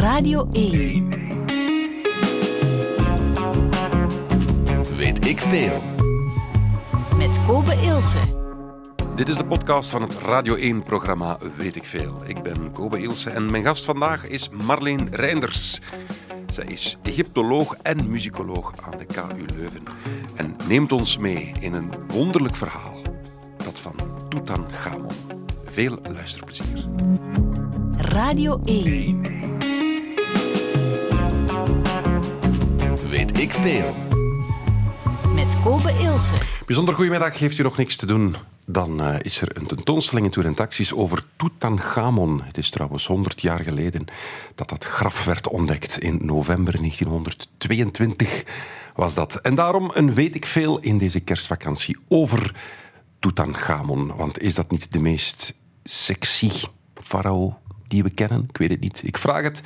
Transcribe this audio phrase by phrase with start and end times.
[0.00, 1.08] Radio 1.
[4.96, 5.82] Weet ik veel.
[7.16, 8.18] Met Kobe Ilse.
[9.14, 12.22] Dit is de podcast van het Radio 1-programma Weet ik veel.
[12.26, 15.80] Ik ben Kobe Ilse en mijn gast vandaag is Marleen Reinders.
[16.52, 19.82] Zij is Egyptoloog en muzikoloog aan de KU Leuven
[20.34, 23.00] en neemt ons mee in een wonderlijk verhaal.
[23.56, 23.94] Dat van
[24.28, 25.10] Tutankhamon.
[25.64, 26.88] Veel luisterplezier.
[27.96, 29.39] Radio 1.
[33.40, 33.94] Ik veel.
[35.34, 36.34] Met Kobe Ilse.
[36.66, 37.38] Bijzonder goedemiddag.
[37.38, 38.36] Heeft u nog niks te doen?
[38.66, 42.42] Dan eh, is er een tentoonstelling in Tour en Taxis over Tutankhamon.
[42.42, 44.04] Het is trouwens 100 jaar geleden
[44.54, 45.98] dat dat graf werd ontdekt.
[45.98, 48.44] In november 1922
[48.94, 49.34] was dat.
[49.34, 52.54] En daarom een weet ik veel in deze kerstvakantie over
[53.18, 54.16] Tutankhamon.
[54.16, 56.50] Want is dat niet de meest sexy
[56.94, 58.46] farao die we kennen?
[58.48, 59.02] Ik weet het niet.
[59.04, 59.62] Ik vraag het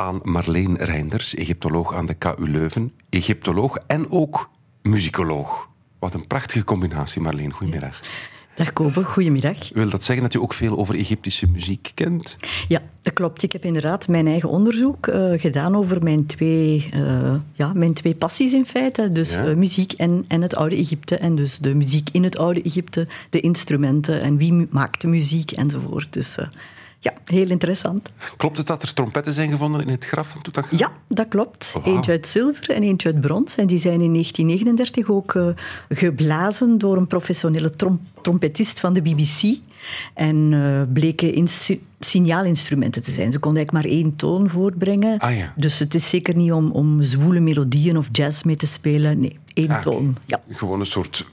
[0.00, 2.92] aan Marleen Reinders, Egyptoloog aan de KU Leuven.
[3.10, 4.50] Egyptoloog en ook
[4.82, 5.68] muzikoloog.
[5.98, 7.52] Wat een prachtige combinatie, Marleen.
[7.52, 8.00] Goedemiddag.
[8.54, 9.56] Dag Kobe, goedemiddag.
[9.74, 12.36] Wil dat zeggen dat u ook veel over Egyptische muziek kent?
[12.68, 13.42] Ja, dat klopt.
[13.42, 18.14] Ik heb inderdaad mijn eigen onderzoek uh, gedaan over mijn twee, uh, ja, mijn twee
[18.14, 19.12] passies in feite.
[19.12, 19.46] Dus Ja.
[19.48, 21.16] uh, muziek en, en het oude Egypte.
[21.16, 25.06] En dus de muziek in het oude Egypte, de instrumenten en wie mu- maakt de
[25.08, 26.12] muziek enzovoort.
[26.12, 26.38] Dus
[27.02, 28.10] ja, heel interessant.
[28.36, 30.64] Klopt het dat er trompetten zijn gevonden in het graf van?
[30.70, 31.72] Ja, dat klopt.
[31.72, 31.94] Wauw.
[31.94, 33.56] Eentje uit zilver en eentje uit brons.
[33.56, 35.46] En die zijn in 1939 ook eh,
[35.88, 39.58] geblazen door een professionele trom- trompetist van de BBC.
[40.14, 43.32] En eh, bleken instru- signaalinstrumenten te zijn.
[43.32, 45.18] Ze konden eigenlijk maar één toon voortbrengen.
[45.18, 45.52] Ah, ja.
[45.56, 49.20] Dus het is zeker niet om, om zwoele melodieën of jazz mee te spelen.
[49.20, 50.16] Nee, één Ah, toon.
[50.26, 50.40] Ja.
[50.52, 51.24] Gewoon een soort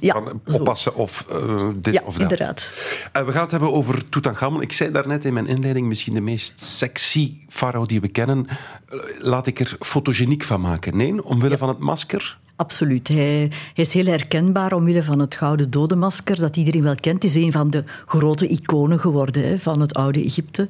[0.00, 0.56] Ja, van zo.
[0.58, 2.22] oppassen of eh, dit Ja, of dat.
[2.22, 2.70] inderdaad.
[3.12, 4.62] Eh, we gaan het hebben over Tutankhamon.
[4.62, 8.46] Ik zei daarnet in mijn inleiding misschien de meest sexy farao die we kennen.
[8.48, 10.96] Eh, laat ik er fotogeniek van maken.
[10.96, 12.38] Nee, omwille van het masker.
[12.62, 13.08] Absoluut.
[13.08, 17.24] Hij, hij is heel herkenbaar omwille van het gouden dodenmasker, dat iedereen wel kent.
[17.24, 20.68] Is een van de grote iconen geworden hè, van het oude Egypte.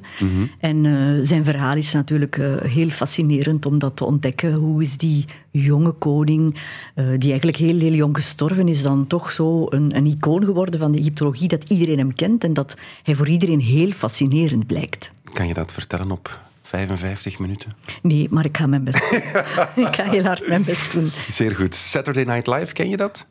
[0.59, 4.53] En eh, zijn verhaal is natuurlijk eh, heel fascinerend om dat te ontdekken.
[4.53, 6.61] Hoe is die jonge koning,
[6.95, 10.79] eh, die eigenlijk heel, heel jong gestorven is, dan toch zo een, een icoon geworden
[10.79, 15.11] van de Egyptologie, dat iedereen hem kent en dat hij voor iedereen heel fascinerend blijkt.
[15.33, 16.39] Kan je dat vertellen op
[16.77, 17.71] 55 minuten?
[18.01, 19.19] Nee, maar ik ga mijn best doen.
[19.87, 21.11] ik ga heel hard mijn best doen.
[21.29, 21.75] Zeer goed.
[21.75, 23.25] Saturday Night Live, ken je dat?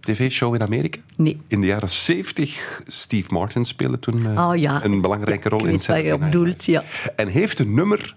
[0.00, 1.00] TV-show in Amerika?
[1.16, 1.40] Nee.
[1.48, 4.84] In de jaren 70, Steve Martin speelde toen eh, Oh ja.
[4.84, 6.70] een belangrijke rol in Saturday Night Live.
[6.70, 6.84] ja.
[7.16, 8.16] En heeft een nummer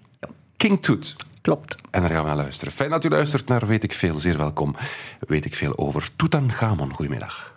[0.57, 1.15] King Tut.
[1.41, 1.75] Klopt.
[1.91, 2.73] En daar gaan we naar luisteren.
[2.73, 4.19] Fijn dat u luistert naar Weet ik Veel.
[4.19, 4.75] Zeer welkom.
[5.19, 6.93] Weet ik Veel over Tutankhamon.
[6.93, 7.53] Goedemiddag.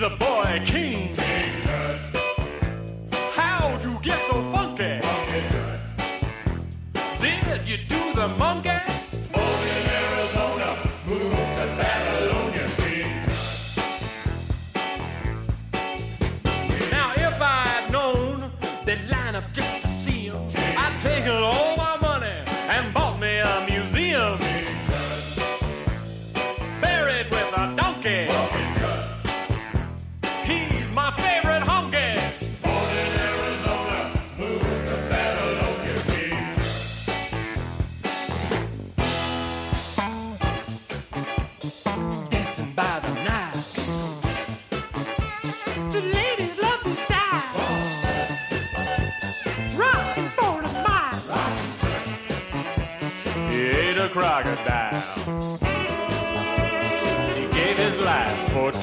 [0.00, 1.14] The boy king.
[3.34, 4.98] How'd you get so funky?
[7.20, 8.99] Did you do the monkey?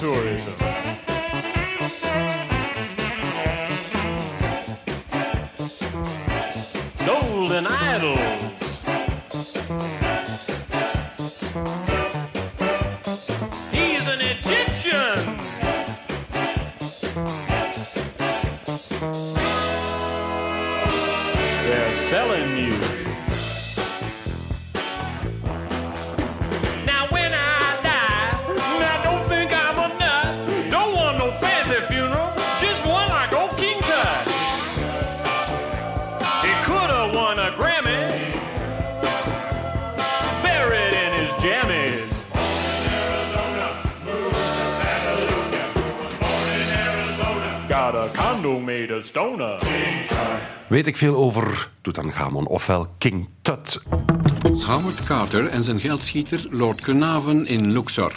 [0.07, 0.67] stories.
[47.69, 49.62] Got a con Hondo made stoner.
[50.68, 53.81] Weet ik veel over Tutankhamon, ofwel King Tut.
[54.66, 58.14] Howard Carter en zijn geldschieter Lord Carnarvon in Luxor.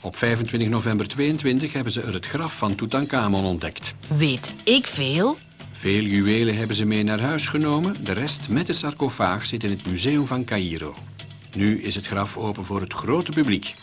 [0.00, 3.94] Op 25 november 22 hebben ze er het graf van Tutankhamon ontdekt.
[4.16, 5.36] Weet ik veel?
[5.72, 8.04] Veel juwelen hebben ze mee naar huis genomen.
[8.04, 10.94] De rest met de sarcofaag zit in het museum van Cairo.
[11.54, 13.74] Nu is het graf open voor het grote publiek.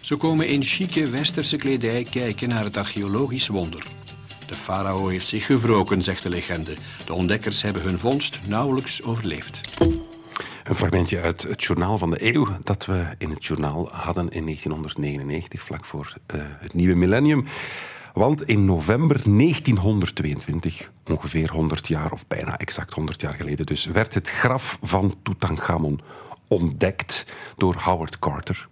[0.00, 3.86] Ze komen in chique westerse kledij kijken naar het archeologisch wonder.
[4.46, 6.74] De farao heeft zich gewroken, zegt de legende.
[7.06, 9.60] De ontdekkers hebben hun vondst nauwelijks overleefd.
[10.64, 14.44] Een fragmentje uit het journaal van de eeuw dat we in het journaal hadden in
[14.44, 17.46] 1999, vlak voor eh, het nieuwe millennium.
[18.12, 24.14] Want in november 1922, ongeveer 100 jaar, of bijna exact 100 jaar geleden dus, werd
[24.14, 26.00] het graf van Tutankhamon
[26.48, 27.26] ontdekt
[27.56, 28.68] door Howard Carter.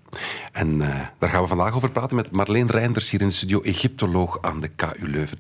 [0.53, 3.61] En eh, daar gaan we vandaag over praten met Marleen Reinders hier in de studio,
[3.63, 5.39] Egyptoloog aan de KU Leuven.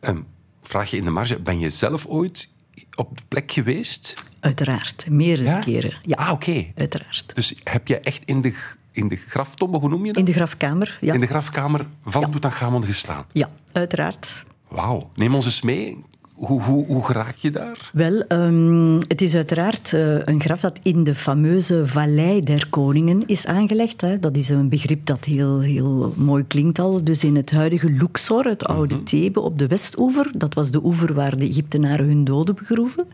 [0.00, 0.26] Um,
[0.62, 2.52] vraag je in de marge, ben je zelf ooit
[2.94, 4.14] op de plek geweest?
[4.40, 5.60] Uiteraard, meerdere Ja?
[5.60, 5.98] keren.
[6.02, 6.64] Ja, Ah, oké.
[6.74, 7.34] uiteraard.
[7.34, 8.54] Dus heb je echt in de,
[8.92, 10.16] in de graftombe, hoe noem je dat?
[10.16, 11.14] In de grafkamer, ja.
[11.14, 12.28] In de grafkamer van Ja.
[12.28, 13.24] Tutankhamon gestaan.
[13.32, 14.44] Ja, uiteraard.
[14.68, 15.10] Wauw.
[15.14, 16.04] Neem ons eens mee.
[16.34, 17.90] Hoe, hoe, hoe geraak je daar?
[17.92, 23.22] Wel, ehm, het is uiteraard eh, een graf dat in de fameuze Vallei der Koningen
[23.26, 24.00] is aangelegd.
[24.00, 24.18] Hè.
[24.18, 27.04] Dat is een begrip dat heel, heel mooi klinkt al.
[27.04, 30.30] Dus in het huidige Luxor, het oude Thebe op de Westoever.
[30.36, 33.06] Dat was de oever waar de Egyptenaren hun doden begroeven.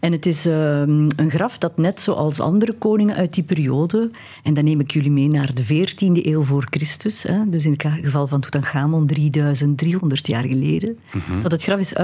[0.00, 4.10] En het is ehm, een graf dat net zoals andere koningen uit die periode...
[4.42, 7.22] En dan neem ik jullie mee naar de 14e eeuw voor Christus.
[7.22, 7.48] Hè.
[7.48, 10.98] Dus in het geval van Tutankhamon 3300 jaar geleden.
[11.40, 11.94] Dat het graf is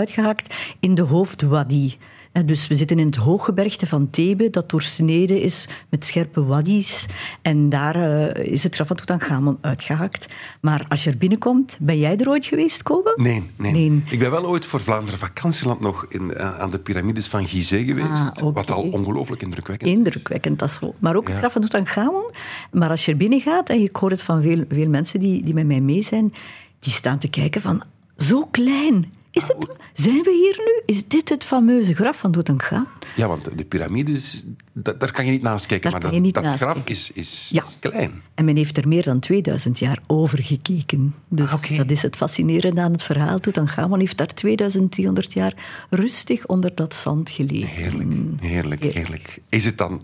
[0.81, 1.97] in de hoofdwadi.
[2.33, 7.07] Eh, Dus we zitten in het hooggebergte van Thebe, dat doorsneden is met scherpe waddies.
[7.43, 10.27] En daar eh, is het graf van Tutankhamon uitgehakt.
[10.61, 13.13] Maar als je er binnenkomt, ben jij er ooit geweest, Kobe?
[13.17, 13.73] Nee, nee.
[13.73, 14.03] Nee.
[14.11, 17.87] Ik ben wel ooit voor Vlaanderen vakantieland nog in, eh, aan de piramides van Gizeh
[17.87, 18.09] geweest.
[18.09, 18.53] Ah.
[18.55, 19.97] Wat al ongelooflijk indrukwekkend is.
[19.97, 20.95] Indrukwekkend, dat is zo.
[20.99, 21.39] Maar ook het Ja.
[21.39, 22.31] graf van Tutankhamon.
[22.73, 25.43] Maar als je er binnen gaat, en ik hoor het van veel, veel mensen die,
[25.43, 26.33] die met mij mee zijn,
[26.81, 27.83] die staan te kijken van,
[28.17, 29.13] zo klein.
[29.43, 30.95] Is het, zijn we hier nu?
[30.95, 32.87] Is dit het fameuze graf van Tutankhamon?
[33.17, 35.91] Ja, want de piramides, da- daar kan je niet naast kijken.
[35.91, 36.91] Daar maar dat, dat graf kijken.
[36.95, 37.65] is, is Ja.
[37.81, 38.23] klein.
[38.35, 41.15] En men heeft er meer dan 2000 jaar over gekeken.
[41.29, 43.39] Dus Ah, dat is het fascinerende aan het verhaal.
[43.41, 45.55] Tutankhamon heeft daar 2300 jaar
[45.91, 47.69] rustig onder dat zand gelegen.
[47.69, 49.39] Heerlijk, heerlijk, heerlijk.
[49.49, 50.03] Is het dan, dat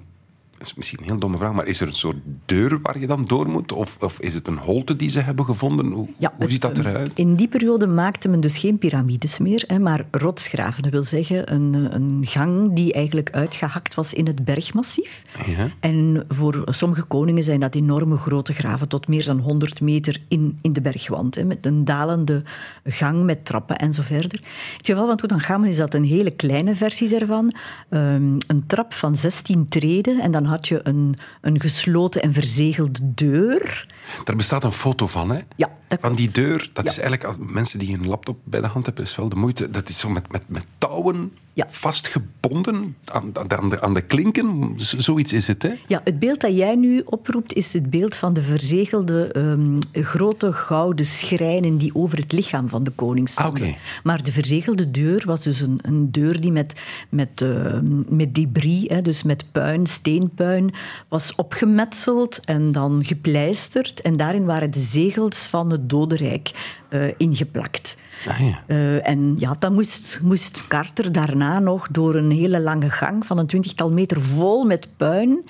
[0.64, 2.16] is misschien een heel domme vraag, maar is er een soort
[2.46, 3.72] deur waar je dan door moet?
[3.72, 5.86] Of, of is het een holte die ze hebben gevonden?
[5.90, 7.10] Hoe, hoe ziet dat eh, eruit?
[7.14, 10.82] In die periode maakte men dus geen piramides meer, hè, maar rotsgraven.
[10.82, 15.22] Dat wil zeggen een, eh, een gang die eigenlijk uitgehakt was in het bergmassief.
[15.46, 15.68] Ja.
[15.80, 20.58] En voor sommige koningen zijn dat enorme grote graven, tot meer dan 100 meter in,
[20.62, 21.34] in de bergwand.
[21.34, 22.42] Hè, met een dalende
[22.84, 24.40] gang met trappen en zo verder.
[24.40, 27.52] In het geval van Tutankhamon is dat een hele kleine versie daarvan.
[27.88, 33.14] Ehm, een trap van 16 treden en dan had je een, een gesloten en verzegelde
[33.14, 33.86] deur.
[34.24, 35.40] Er bestaat een foto van, hè?
[35.56, 36.90] Ja, dat Van die deur, dat Ja.
[36.90, 39.70] is eigenlijk, als mensen die een laptop bij de hand hebben, is wel de moeite.
[39.70, 41.66] Dat is zo met, met, met touwen Ja.
[41.70, 44.72] vastgebonden aan, aan, de, aan de klinken.
[44.76, 45.72] Z- zoiets is het, hè?
[45.86, 50.52] Ja, het beeld dat jij nu oproept is het beeld van de verzegelde ehm, grote
[50.52, 53.62] gouden schrijnen die over het lichaam van de koning stonden.
[53.62, 53.78] Ah, oké.
[54.02, 56.72] Maar de verzegelde deur was dus een, een deur die met,
[57.08, 60.74] met, ehm, met debris, hè, dus met puin, steenpuin,
[61.08, 63.93] was opgemetseld en dan gepleisterd.
[64.02, 66.50] En daarin waren de zegels van het dodenrijk
[66.88, 67.96] eh, ingeplakt.
[68.28, 68.62] Ah, ja.
[68.66, 73.38] Eh, en ja, dan moest, moest Carter daarna nog door een hele lange gang van
[73.38, 75.44] een twintigtal meter vol met puin,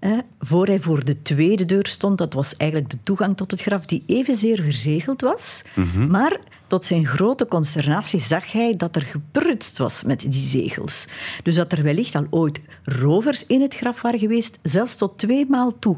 [0.00, 2.18] eh, voor hij voor de tweede deur stond.
[2.18, 5.62] Dat was eigenlijk de toegang tot het graf, die evenzeer verzegeld was.
[6.08, 6.36] Maar
[6.66, 11.06] tot zijn grote consternatie zag hij dat er geprutst was met die zegels.
[11.42, 15.46] Dus dat er wellicht al ooit rovers in het graf waren geweest, zelfs tot twee
[15.48, 15.96] maal toe.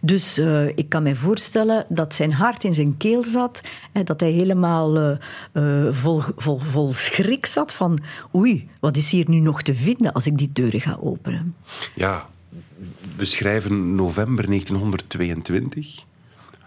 [0.00, 3.60] Dus eh, ik kan me voorstellen dat zijn hart in zijn keel zat.
[3.92, 5.16] En dat hij helemaal eh,
[5.52, 7.98] eh, vol, vol, vol schrik zat van...
[8.34, 11.54] Oei, wat is hier nu nog te vinden als ik die deuren ga openen?
[11.94, 12.28] Ja,
[13.16, 16.04] we schrijven november 1922.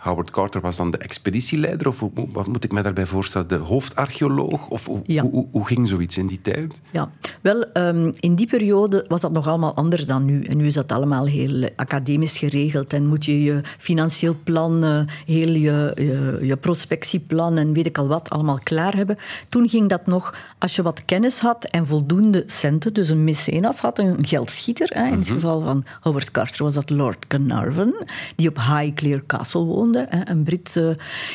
[0.06, 3.48] Howard Carter was dan de expeditieleider, of hoe, wat moet ik me daarbij voorstellen?
[3.48, 4.68] De hoofdarcheoloog?
[4.68, 5.22] Of hoe, Ja.
[5.22, 6.82] hoe, hoe, hoe ging zoiets in die tijd?
[6.92, 7.10] Ja,
[7.42, 10.42] wel, ehm, in die periode was dat nog allemaal anders dan nu.
[10.44, 12.94] En nu is dat allemaal heel eh, academisch geregeld.
[12.94, 17.98] En moet je je financieel plan, eh, heel je, je, je prospectieplan en weet ik
[17.98, 19.18] al wat allemaal klaar hebben.
[19.50, 23.80] Toen ging dat nog, als je wat kennis had en voldoende centen, dus een mecenas
[23.80, 24.90] had, een geldschieter.
[24.94, 27.96] Hè, in het geval van Howard Carter was dat Lord Carnarvon,
[28.36, 29.95] die op Highclere Castle woonde.
[30.30, 30.88] Een Brit eh,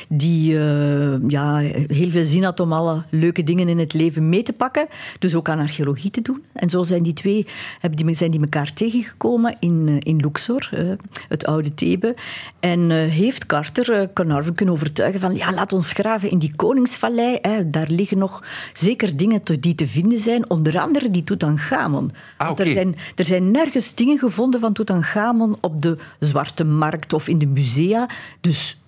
[0.09, 4.43] die eh, ja, heel veel zin had om alle leuke dingen in het leven mee
[4.43, 4.87] te pakken.
[5.19, 6.43] Dus ook aan archeologie te doen.
[6.53, 7.47] En zo zijn die twee
[7.79, 10.69] hebben die, zijn die elkaar tegengekomen in, eh, in Luxor,
[11.29, 12.15] het oude Thebe.
[12.61, 17.39] En heeft Carter Carnarvon kunnen overtuigen van ja, laat ons graven in die koningsvallei.
[17.67, 20.51] Daar liggen nog zeker dingen die te vinden zijn.
[20.51, 22.13] Onder andere die Tutankhamon.
[22.37, 27.29] Ah, er, zijn, er zijn nergens dingen gevonden van Tutankhamon op de Zwarte Markt of
[27.29, 28.09] in de musea.
[28.41, 28.80] Dus ja,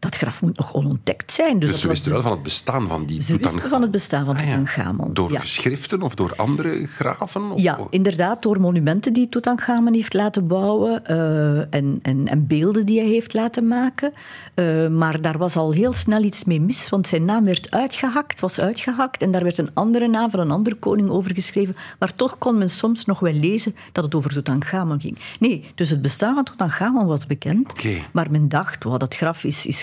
[0.00, 1.58] dat graf moet nog onontdekt zijn.
[1.58, 4.24] Dus, Dus ze wisten wel van het bestaan van die Ze wisten van het bestaan
[4.24, 4.46] van Ah, ja.
[4.48, 5.14] Tutankhamon.
[5.14, 5.40] Door ja.
[5.40, 7.50] geschriften of door andere graven?
[7.50, 12.86] Of- Ja, inderdaad, door monumenten die Tutankhamon heeft laten bouwen eh, en, en, en beelden
[12.86, 14.10] die hij heeft laten maken.
[14.54, 18.40] Eh, maar daar was al heel snel iets mee mis, want zijn naam werd uitgehakt,
[18.40, 21.76] was uitgehakt en daar werd een andere naam van een andere koning over geschreven.
[21.98, 25.18] Maar toch kon men soms nog wel lezen dat het over Tutankhamon ging.
[25.38, 27.72] Nee, dus het bestaan van Tutankhamon was bekend,
[28.12, 29.82] maar men dacht, wow, dat graf is, is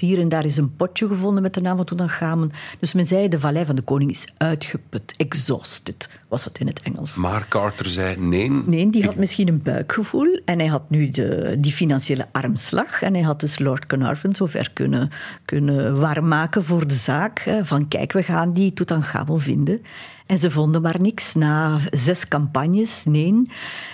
[0.00, 2.52] Hier en daar is een potje gevonden met de naam van Tutankhamon.
[2.78, 6.82] Dus men zei, de vallei van de koning is uitgeput, exhausted, was het in het
[6.82, 7.14] Engels.
[7.14, 8.50] Maar Carter zei nee.
[8.50, 13.02] Nee, die had misschien een buikgevoel en hij had nu de, die financiële armslag.
[13.02, 15.10] En hij had dus Lord Carnarvon zover kunnen,
[15.44, 17.58] kunnen waarmaken voor de zaak.
[17.62, 19.82] Van kijk, we gaan die Tutankhamon vinden.
[20.26, 21.34] En ze vonden maar niks.
[21.34, 23.48] Na zes campagnes, nee.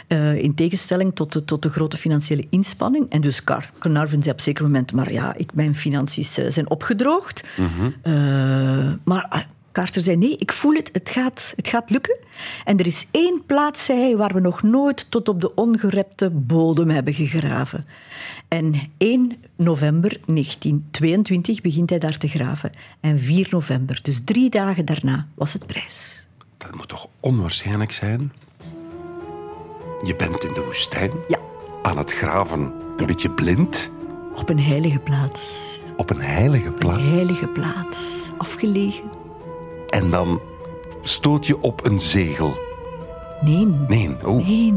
[0.07, 3.11] eh, in tegenstelling tot de, tot de grote financiële inspanning.
[3.11, 4.93] En dus Car- Carnarvon zei op een zeker moment...
[4.93, 7.45] maar ja, ik, mijn financiën eh, zijn opgedroogd.
[8.03, 9.55] Eh, maar...
[9.77, 12.17] Carter zei, nee, ik voel het, het gaat, het gaat lukken.
[12.65, 16.31] En er is één plaats, zei hij, waar we nog nooit tot op de ongerepte
[16.31, 17.85] bodem hebben gegraven.
[18.49, 22.71] En 1 november 1922 begint hij daar te graven.
[23.01, 26.27] En 4 november, dus drie dagen daarna, was het prijs.
[26.59, 28.33] Dat moet toch onwaarschijnlijk zijn?
[30.07, 31.39] Je bent in de woestijn, Ja,
[31.83, 33.91] aan het graven, een beetje blind,
[34.35, 35.51] op een heilige plaats.
[35.97, 37.01] op een heilige Een plaats.
[37.03, 37.99] heilige plaats,
[38.39, 39.16] afgelegen.
[39.89, 40.41] En dan
[41.03, 42.57] stoot je op een zegel.
[43.41, 44.47] Nee, Nee, oh.
[44.47, 44.75] Nee,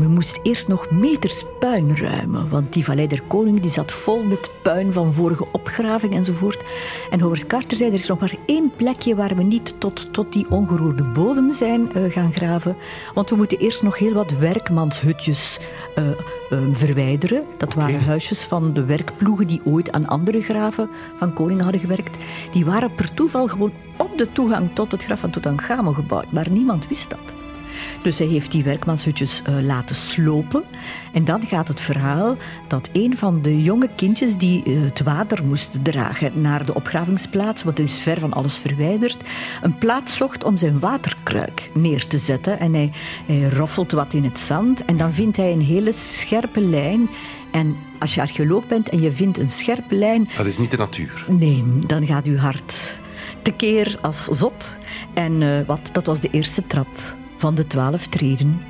[0.00, 4.22] men moest eerst nog meters puin ruimen, want die Vallei der Koning die zat vol
[4.22, 6.64] met puin van vorige opgraving enzovoort.
[7.10, 10.32] En Howard Carter zei, er is nog maar één plekje waar we niet tot, tot
[10.32, 12.76] die ongeroerde bodem zijn eh, gaan graven,
[13.14, 15.58] want we moeten eerst nog heel wat werkmanshutjes
[15.94, 16.16] eh, eh,
[16.72, 17.44] verwijderen.
[17.56, 22.16] Dat waren huisjes van de werkploegen die ooit aan andere graven van koningen hadden gewerkt.
[22.52, 26.50] Die waren per toeval gewoon op de toegang tot het graf van Tutankhamon gebouwd, maar
[26.50, 27.39] niemand wist dat.
[28.02, 30.64] Dus hij heeft die werkmanshutjes eh, laten slopen.
[31.12, 32.36] En dan gaat het verhaal
[32.68, 37.62] dat een van de jonge kindjes die eh, het water moest dragen naar de opgravingsplaats,
[37.62, 39.18] want het is ver van alles verwijderd,
[39.62, 42.58] een plaats zocht om zijn waterkruik neer te zetten.
[42.58, 42.92] En hij,
[43.26, 47.08] hij roffelt wat in het zand en dan vindt hij een hele scherpe lijn.
[47.50, 50.76] En als je archeoloog bent en je vindt een scherpe lijn, Dat is niet de
[50.76, 51.24] natuur.
[51.28, 52.98] Nee, dan gaat uw hart
[53.42, 54.76] tekeer als zot.
[55.14, 56.88] En eh, wat, dat was de eerste trap
[57.40, 58.60] van de twaalf treden.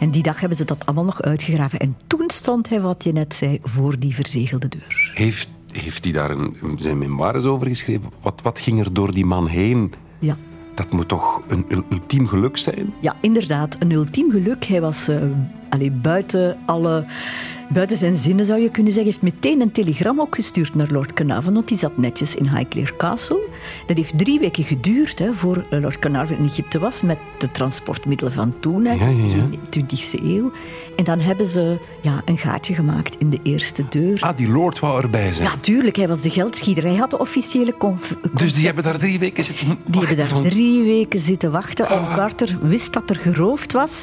[0.00, 1.78] En die dag hebben ze dat allemaal nog uitgegraven.
[1.78, 5.10] En toen stond hij, wat je net zei, voor die verzegelde deur.
[5.14, 8.10] Heeft, heeft hij daar een, zijn memoires over geschreven?
[8.22, 9.92] Wat, wat ging er door die man heen?
[10.18, 10.36] Ja.
[10.74, 12.94] Dat moet toch een ul- ultiem geluk zijn?
[13.00, 14.64] Ja, inderdaad, een ultiem geluk.
[14.64, 15.10] Hij was
[15.70, 17.06] allee, buiten, alle,
[17.68, 19.10] buiten zijn zinnen, zou je kunnen zeggen.
[19.10, 22.96] Heeft meteen een telegram ook gestuurd naar Lord Carnarvon, want die zat netjes in Highclere
[22.96, 23.40] Castle.
[23.86, 27.50] Dat heeft drie weken geduurd hè, voor eh, Lord Carnarvon in Egypte was, met de
[27.50, 29.34] transportmiddelen van toen, hè, Ja, ja, ja.
[29.34, 30.52] in de 20e eeuw.
[30.96, 34.20] En dan hebben ze ja, een gaatje gemaakt in de eerste deur.
[34.20, 35.48] Ah, die lord wou erbij zijn.
[35.48, 36.82] Ja, tuurlijk, hij was de geldschieter.
[36.82, 40.42] Hij had de officiële conf- dus die hebben daar drie weken zitten die wachten hebben
[40.42, 41.88] daar drie weken zitten wachten.
[41.88, 42.14] Ah.
[42.14, 44.02] Carter wist dat er geroofd was.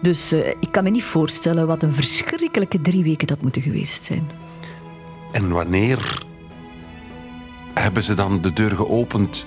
[0.00, 4.04] Dus eh, ik kan me niet voorstellen wat een verschrikkelijke drie weken dat moeten geweest
[4.04, 4.30] zijn.
[5.32, 6.24] En wanneer
[7.74, 9.46] hebben ze dan de deur geopend?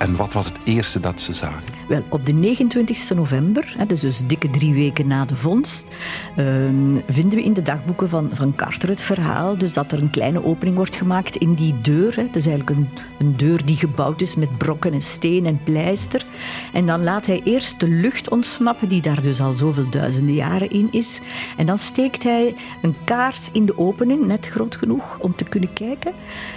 [0.00, 1.62] En wat was het eerste dat ze zagen?
[1.88, 5.88] Wel, op de 29 november, dus, dus dikke drie weken na de vondst,
[6.36, 10.10] ehm, vinden we in de dagboeken van, van Carter het verhaal dus dat er een
[10.10, 12.16] kleine opening wordt gemaakt in die deur.
[12.16, 12.88] Het is eigenlijk een,
[13.18, 16.24] een deur die gebouwd is met brokken en steen en pleister.
[16.72, 20.70] En dan laat hij eerst de lucht ontsnappen, die daar dus al zoveel duizenden jaren
[20.70, 21.20] in is.
[21.56, 25.72] En dan steekt hij een kaars in de opening, net groot genoeg om te kunnen
[25.72, 26.12] kijken.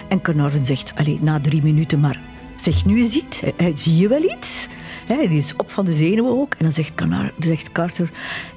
[0.08, 2.32] En Carnarvon zegt, allee, na drie minuten, maar
[2.64, 4.68] zeg nu iets, Eh, eh, zie je wel iets?
[5.08, 6.54] Die is op van de zenuwen ook.
[6.54, 6.94] En dan zegt,
[7.40, 8.10] zegt Carter,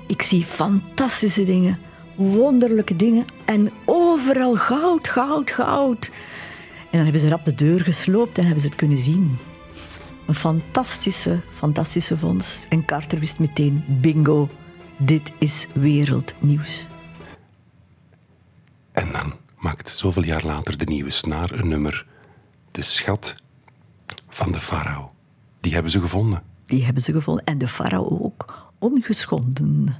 [0.07, 1.79] ik zie fantastische dingen,
[2.15, 6.11] wonderlijke dingen en overal goud, goud, goud.
[6.81, 9.37] En dan hebben ze rap de deur gesloopt en hebben ze het kunnen zien.
[10.27, 12.67] Een fantastische, fantastische vondst.
[12.69, 14.49] En Carter wist meteen, bingo,
[14.97, 16.87] dit is wereldnieuws.
[18.93, 22.07] En dan, maakt zoveel jaar later de nieuwe snaar een nummer.
[22.71, 23.37] De schat
[24.37, 25.11] van de farao.
[25.61, 26.43] Die hebben ze gevonden.
[26.65, 27.45] Die hebben ze gevonden.
[27.45, 29.97] En de farao ook ongeschonden.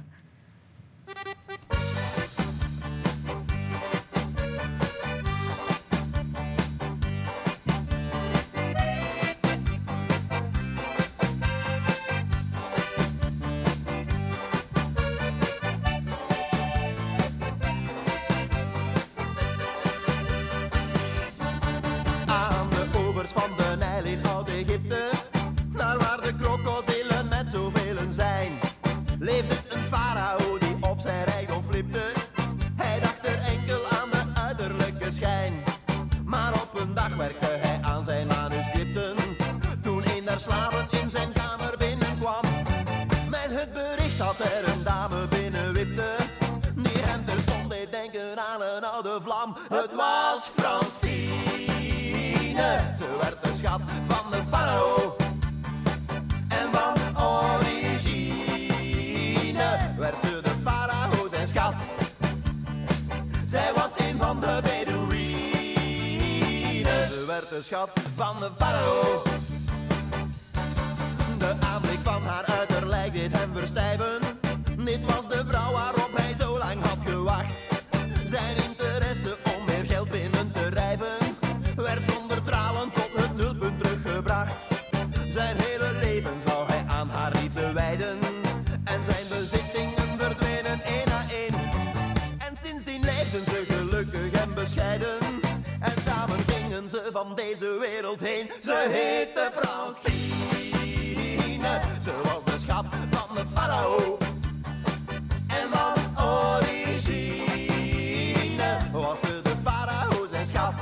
[93.31, 95.17] Leefden ze gelukkig en bescheiden.
[95.79, 98.49] En samen gingen ze van deze wereld heen.
[98.61, 100.19] Ze heette Francine.
[102.03, 104.17] Ze was de schat van de farao.
[105.47, 107.17] En van origine
[108.91, 110.73] was ze de farao zijn schat.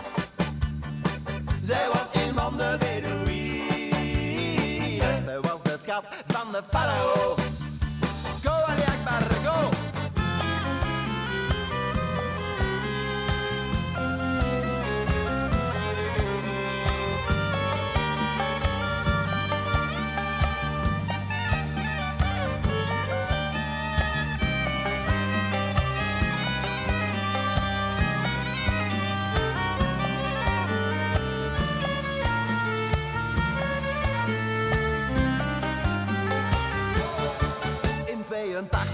[1.62, 3.24] Zij was een van de Bedouinen.
[5.24, 7.55] Zij was de schat van de farao.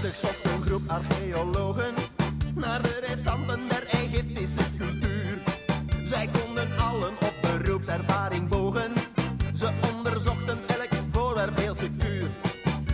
[0.02, 1.94] 82 zocht een groep archeologen
[2.54, 5.42] naar de restanten der Egyptische cultuur.
[6.04, 8.92] Zij konden allen op beroepservaring bogen.
[9.52, 12.30] Ze onderzochten elk voorwerp heel secuur.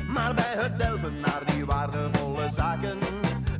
[0.09, 2.99] Maar bij het delven naar die waardevolle zaken,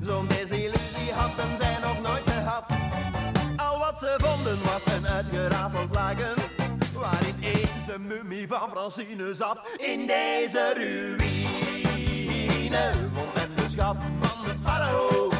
[0.01, 2.65] zo'n desillusie hadden zij nog nooit gehad.
[3.57, 6.35] Al wat ze vonden was een uitgerafeld laken,
[6.93, 9.59] waarin eens de mummie van Francine zat.
[9.77, 11.39] In deze ruïne
[13.79, 15.31] schat van de farao.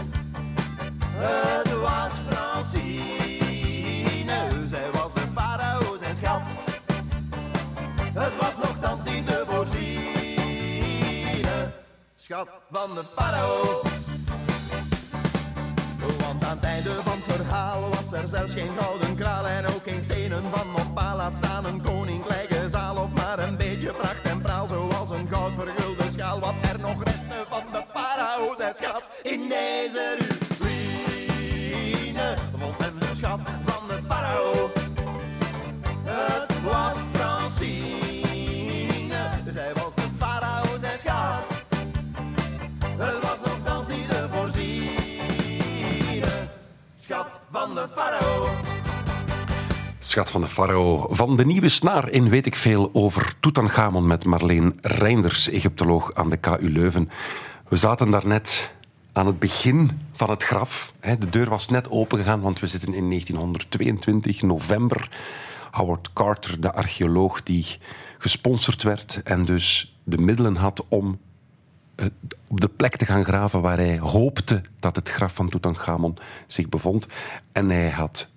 [1.15, 3.49] Het was Francine,
[4.67, 6.43] zij was de farao zijn schat.
[8.15, 10.17] Het was nogthans niet te voorzien.
[12.15, 13.83] Schat van de farao.
[16.19, 19.83] Want aan het einde van het verhaal was er zelfs geen gouden kraal en ook
[19.85, 21.17] geen stenen van oppaal.
[21.17, 24.67] Laat staan een koninklijke zaal of maar een beetje pracht en praal.
[24.67, 26.41] Zoals een goudvergulde schaal.
[26.41, 27.88] Wat er nog restte van de
[29.23, 30.17] in deze
[30.61, 32.37] ruïne.
[32.59, 34.71] Vond men de schat van de farao.
[36.05, 38.21] Het was Francine.
[39.49, 41.65] Zij was de farao zijn schat.
[42.99, 44.87] Het was nogthans niet te voorzien.
[46.95, 48.49] Schat van de farao.
[49.99, 51.07] Schat van de farao.
[51.11, 56.31] Van de nieuwe snaar in weet ik veel over Tutankhamon met Marleen Reinders, Egyptoloog aan
[56.31, 57.11] de KU Leuven.
[57.69, 58.75] We zaten daarnet
[59.13, 60.93] aan het begin van het graf.
[61.01, 65.09] De deur was net opengegaan, want we zitten in 1922, november.
[65.71, 67.67] Howard Carter, de archeoloog die
[68.19, 71.19] gesponsord werd en dus de middelen had om
[71.95, 72.07] eh,
[72.47, 76.69] op de plek te gaan graven waar hij hoopte dat het graf van Tutankhamon zich
[76.69, 77.07] bevond.
[77.53, 78.29] En hij had...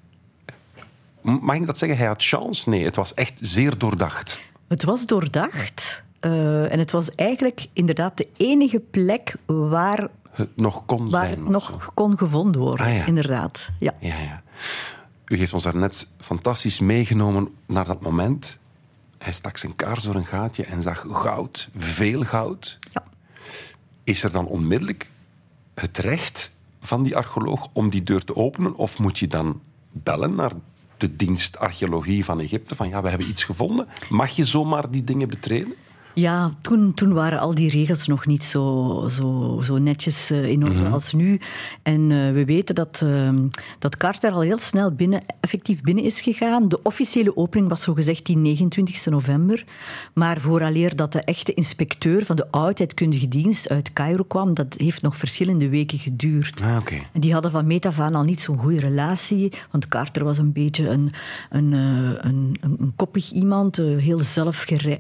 [1.22, 1.98] Mag ik dat zeggen?
[1.98, 2.70] Hij had chance?
[2.70, 4.42] Nee, het was echt zeer doordacht.
[4.68, 6.04] Het was doordacht.
[6.22, 11.40] Eh, en het was eigenlijk inderdaad de enige plek waar, Het nog kon waar zijn.
[11.40, 11.78] het nog zo.
[11.94, 12.86] kon gevonden worden.
[12.86, 13.06] Ah, ja.
[13.06, 13.70] Inderdaad.
[13.80, 13.94] Ja.
[14.00, 14.42] Ja, ja.
[15.26, 18.58] U heeft ons daarnet fantastisch meegenomen naar dat moment.
[19.18, 22.80] Hij stak zijn kaars door een gaatje en zag goud, veel goud.
[22.92, 23.04] Ja.
[24.04, 25.10] Is er dan onmiddellijk
[25.74, 28.76] het recht van die archeoloog om die deur te openen?
[28.76, 30.52] Of moet je dan bellen naar
[30.98, 32.76] de dienst archeologie van Egypte?
[32.76, 33.88] Van ja, we hebben iets gevonden.
[34.10, 35.74] Mag je zomaar die dingen betreden?
[36.14, 40.64] Ja, toen, toen waren al die regels nog niet zo, zo, zo netjes uh, in
[40.64, 41.40] orde als nu.
[41.84, 43.30] En uh, we weten dat, uh,
[43.80, 46.70] dat Carter al heel snel binnen, effectief binnen is gegaan.
[46.70, 49.66] De officiële opening was zogezegd die 29 november.
[50.14, 55.02] Maar vooraleer dat de echte inspecteur van de oudheidkundige dienst uit Cairo kwam, dat heeft
[55.02, 56.62] nog verschillende weken geduurd.
[56.62, 57.08] Ah, okay.
[57.14, 59.52] En die hadden van meet af aan al niet zo'n goede relatie.
[59.72, 61.12] Want Carter was een beetje een,
[61.50, 65.00] een, een, een, een koppig iemand, heel zelfgerij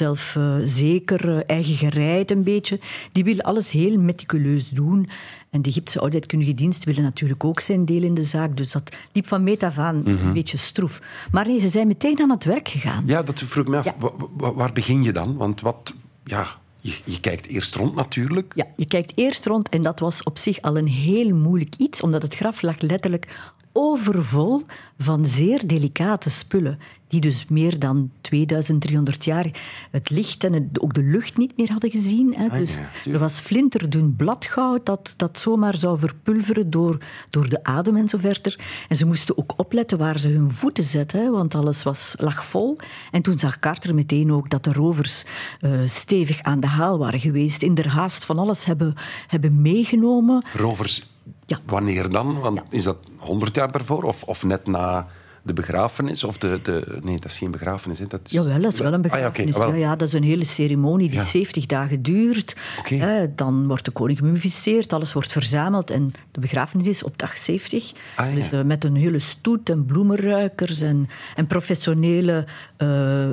[0.00, 2.80] zelfzeker, uh, eigen gereid een beetje.
[3.12, 5.08] Die wil alles heel meticuleus doen.
[5.50, 8.56] En de Egyptische oudheidkundige dienst wilde natuurlijk ook zijn deel in de zaak.
[8.56, 11.00] Dus dat liep van meet af aan een beetje stroef.
[11.30, 13.02] Maar nee, ze zijn meteen aan het werk gegaan.
[13.06, 13.84] Ja, dat vroeg me af.
[13.84, 13.94] Ja.
[14.36, 15.36] Waar, waar begin je dan?
[15.36, 15.94] Want wat...
[16.24, 16.46] Ja,
[16.80, 18.52] je, je, kijkt eerst rond natuurlijk.
[18.54, 22.00] Ja, je kijkt eerst rond en dat was op zich al een heel moeilijk iets,
[22.00, 24.62] omdat het graf lag letterlijk overvol
[24.98, 29.46] van zeer delicate spullen, die dus meer dan 2300 jaar
[29.90, 32.34] het licht en het, ook de lucht niet meer hadden gezien.
[32.36, 32.58] Hè.
[32.58, 36.98] Dus er was flinterdun bladgoud dat, dat zomaar zou verpulveren door,
[37.30, 38.60] door de adem en zo verder.
[38.88, 42.44] En ze moesten ook opletten waar ze hun voeten zetten, hè, want alles was, lag
[42.44, 42.76] vol.
[43.10, 45.24] En toen zag Carter meteen ook dat de rovers
[45.60, 48.94] uh, stevig aan de haal waren geweest, in der haast van alles hebben,
[49.26, 50.44] hebben meegenomen.
[50.54, 51.09] Rovers
[51.50, 51.58] ja.
[51.66, 52.40] Wanneer dan?
[52.40, 52.64] Want ja.
[52.70, 55.06] Is dat 100 jaar daarvoor of, of net na
[55.42, 56.24] de begrafenis?
[56.24, 57.98] Of de, de, nee, dat is geen begrafenis.
[57.98, 58.06] Hè?
[58.06, 58.32] Dat is...
[58.32, 59.54] Jawel, dat is wel een begrafenis.
[59.54, 59.80] Ah, ja, okay.
[59.80, 61.24] ja, dat is een hele ceremonie die ja.
[61.24, 62.56] 70 dagen duurt.
[62.78, 63.00] Okay.
[63.00, 67.36] Eh, dan wordt de koning gemummificeerd, alles wordt verzameld en de begrafenis is op dag
[67.36, 67.92] 70.
[68.16, 72.46] Ah, dus uh, met een hele stoet en bloemenruikers en, en professionele
[72.78, 73.28] uh,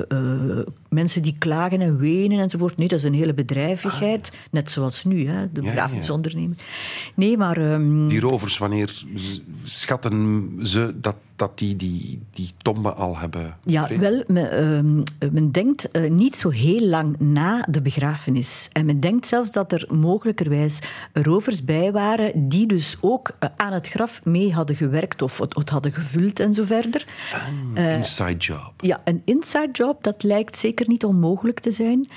[0.88, 2.76] mensen die klagen en wenen enzovoort.
[2.76, 6.56] Nee, dat is een hele bedrijvigheid, ah, net zoals nu, hè, de begrafenisondernemer.
[7.14, 7.56] Nee, maar...
[7.56, 8.08] Um...
[8.08, 9.04] Die rovers, wanneer
[9.64, 11.97] schatten ze dat dat die, die
[12.30, 17.18] die tombe al hebben Ja, wel, men, uh, men denkt uh, niet zo heel lang
[17.18, 18.68] na de begrafenis.
[18.72, 20.78] En men denkt zelfs dat er mogelijkerwijs
[21.12, 25.54] rovers bij waren die dus ook uh, aan het graf mee hadden gewerkt of het,
[25.54, 27.06] het hadden gevuld en zo verder.
[27.74, 28.72] Een inside job.
[28.76, 32.08] Ja, een inside job, dat lijkt zeker niet onmogelijk te zijn.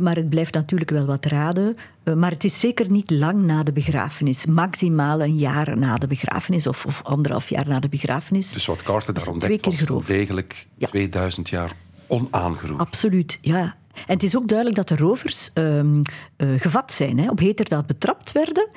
[0.00, 1.76] maar het blijft natuurlijk wel wat raden.
[2.04, 4.46] Maar het is zeker niet lang na de begrafenis.
[4.46, 8.52] Maximaal een jaar na de begrafenis of, of anderhalf jaar na de begrafenis.
[8.52, 10.88] Dus wat Carter daar ontdekt was wel degelijk ja.
[10.88, 11.72] 2000 jaar
[12.06, 12.86] onaangeroepen.
[12.86, 13.76] Absoluut, ja.
[13.94, 16.02] En het is ook duidelijk dat de rovers um,
[16.36, 18.68] uh, gevat zijn, hè, op heterdaad betrapt werden.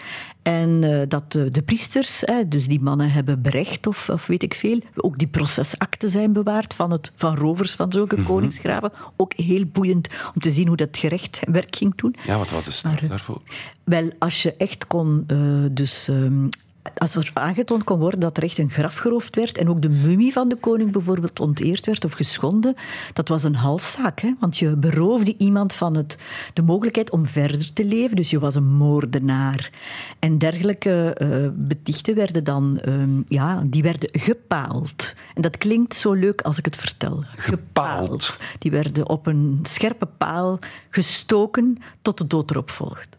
[0.42, 4.54] En uh, dat de priesters, hè, dus die mannen hebben berecht of, of, weet ik
[4.54, 8.34] veel, ook die procesakten zijn bewaard van, het, van rovers van zulke mm -hmm.
[8.34, 8.92] koningsgraven.
[9.16, 12.16] Ook heel boeiend om te zien hoe dat gerecht werk ging doen.
[12.26, 13.42] Ja, wat was de straf maar, daarvoor?
[13.84, 15.28] Wel, als je echt kon
[15.72, 16.08] dus...
[16.08, 16.50] Um,
[16.98, 19.90] als er aangetoond kon worden dat er echt een graf geroofd werd en ook de
[19.90, 22.76] mummie van de koning bijvoorbeeld onteerd werd of geschonden,
[23.14, 24.20] dat was een halszaak.
[24.20, 24.34] Hè?
[24.40, 26.18] Want je beroofde iemand van het,
[26.54, 28.16] de mogelijkheid om verder te leven.
[28.16, 29.72] Dus je was een moordenaar.
[30.20, 35.16] En dergelijke uh, betichten werden dan um, ja, die werden gepaald.
[35.36, 37.24] En dat klinkt zo leuk als ik het vertel.
[37.36, 38.26] Gepaald.
[38.26, 38.38] gepaald.
[38.60, 43.18] Die werden op een scherpe paal gestoken tot de dood erop volgt.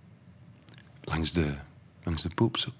[1.04, 1.54] Langs de,
[2.02, 2.70] langs de poep zo.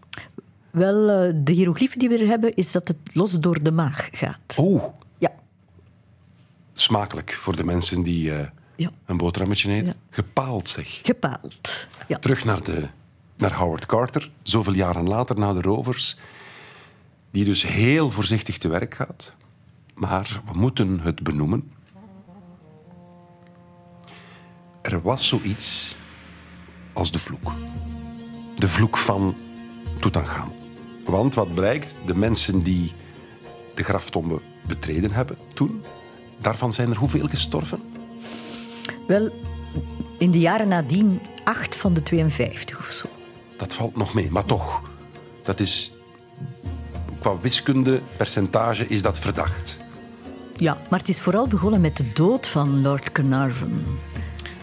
[0.75, 4.55] Wel, de hieroglyphen die we er hebben, is dat het los door de maag gaat.
[4.57, 4.85] Oh.
[5.19, 5.33] Ja.
[6.73, 8.91] Smakelijk voor de mensen die uh, ja.
[9.07, 9.87] een boterhammetje eten.
[9.87, 9.95] Ja.
[10.11, 11.01] Gepaald, zeg.
[11.03, 12.19] Gepaald, ja.
[12.19, 12.89] Terug naar, de,
[13.37, 16.17] naar Howard Carter, zoveel jaren later, na de rovers.
[17.31, 19.33] Die dus heel voorzichtig te werk gaat.
[19.95, 21.73] Maar we moeten het benoemen.
[24.83, 25.97] Er was zoiets
[26.93, 27.53] als de vloek.
[28.59, 29.37] De vloek van
[30.01, 30.64] Tutankhamon.
[31.07, 32.93] Want wat blijkt, de mensen die
[33.75, 35.83] de graftombe betreden hebben toen,
[36.39, 37.81] daarvan zijn er hoeveel gestorven?
[39.07, 39.31] Wel,
[40.19, 43.07] in de jaren nadien acht van de 52 of zo.
[43.57, 44.83] Dat valt nog mee, maar toch.
[45.43, 45.93] Dat is,
[47.21, 49.79] qua wiskunde, percentage, is dat verdacht.
[50.57, 53.85] Ja, maar het is vooral begonnen met de dood van Lord Carnarvon.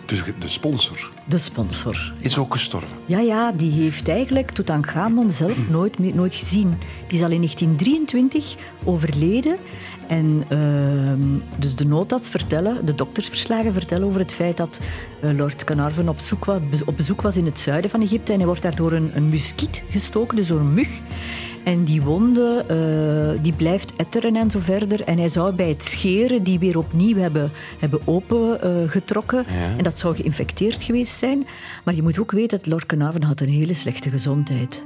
[0.06, 1.12] Dus de sponsor?
[1.31, 2.13] De sponsor.
[2.19, 2.97] Is ook gestorven?
[3.05, 6.77] Ja, ja, die heeft eigenlijk Tutankhamon zelf nooit, nooit gezien.
[7.07, 9.57] Die is al in 1923 overleden.
[10.07, 10.59] En uh,
[11.57, 14.79] dus de notas vertellen, de doktersverslagen vertellen over het feit dat
[15.23, 18.31] uh, Lord Carnarvon op, zoek was, op bezoek was in het zuiden van Egypte.
[18.31, 20.89] En hij wordt daar door een, een muskiet gestoken, dus door een mug.
[21.63, 25.04] En die wonde uh, die blijft etteren en zo verder.
[25.04, 29.45] En hij zou bij het scheren die weer opnieuw hebben, hebben opengetrokken.
[29.47, 29.78] Uh, ja.
[29.78, 31.47] En dat zou geïnfecteerd geweest zijn.
[31.84, 34.84] Maar je moet ook weten dat Lord Carnarvon had een hele slechte gezondheid.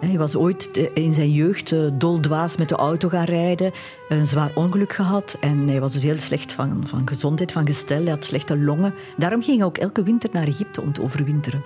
[0.00, 3.72] Hij was ooit eh, in zijn jeugd eh, doldwaas met de auto gaan rijden,
[4.08, 8.02] een zwaar ongeluk gehad en hij was dus heel slecht van, van gezondheid, van gestel.
[8.02, 8.94] Hij had slechte longen.
[9.16, 11.62] Daarom ging hij ook elke winter naar Egypte om te overwinteren.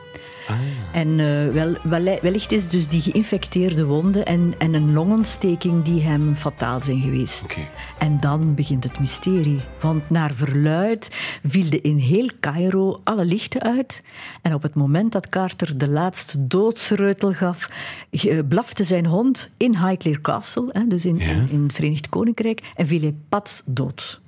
[0.92, 6.02] En eh, wel, wel- wellicht is dus die geïnfecteerde wonden en, en een longontsteking die
[6.02, 7.42] hem fataal zijn geweest.
[7.42, 7.68] Oké.
[7.98, 9.60] En dan begint het mysterie.
[9.80, 11.08] Want naar verluid
[11.44, 14.02] vielden in heel Cairo alle lichten uit.
[14.42, 17.70] En op het moment dat Carter de laatste doodsreutel gaf,
[18.10, 22.72] eh, blafte zijn hond in Highclere Castle, hè, dus in, in, in het Verenigd Koninkrijk,
[22.76, 24.20] en viel hij pats dood.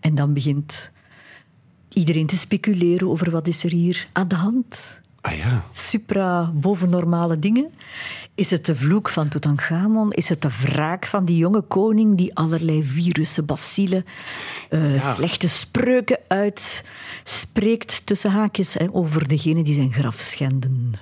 [0.00, 0.90] En dan begint
[1.88, 5.64] iedereen te speculeren over wat is er hier aan de hand Ah ja.
[5.72, 7.70] supra bovennormale dingen?
[8.34, 10.12] Is het de vloek van Tutankhamon?
[10.12, 14.04] Is het de wraak van die jonge koning die allerlei virussen, bacillen,
[14.68, 15.14] eh, Ja.
[15.14, 20.92] slechte spreuken uitspreekt tussen haakjes hè, over degene die zijn graf schenden?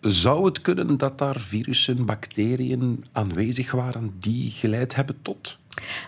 [0.00, 5.58] Zou het kunnen dat daar virussen, bacteriën aanwezig waren die geleid hebben tot?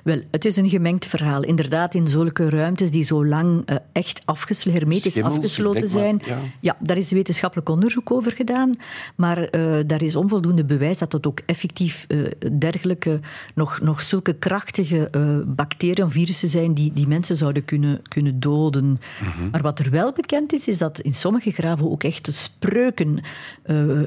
[0.03, 1.43] Wel, het is een gemengd verhaal.
[1.43, 6.17] Inderdaad, in zulke ruimtes die zo lang eh, echt afgesl- hermetisch Schimmels, afgesloten zijn.
[6.17, 6.39] maar, ja.
[6.61, 8.75] Ja, daar is wetenschappelijk onderzoek over gedaan.
[9.17, 12.19] Maar eh, daar is onvoldoende bewijs dat het ook effectief eh,
[12.59, 13.21] dergelijke,
[13.55, 15.11] nog, nog zulke krachtige
[15.47, 18.85] bacteriën of virussen zijn die, die mensen zouden kunnen, kunnen doden.
[19.21, 19.51] Mhm.
[19.51, 23.21] Maar wat er wel bekend is, is dat in sommige graven ook echte spreuken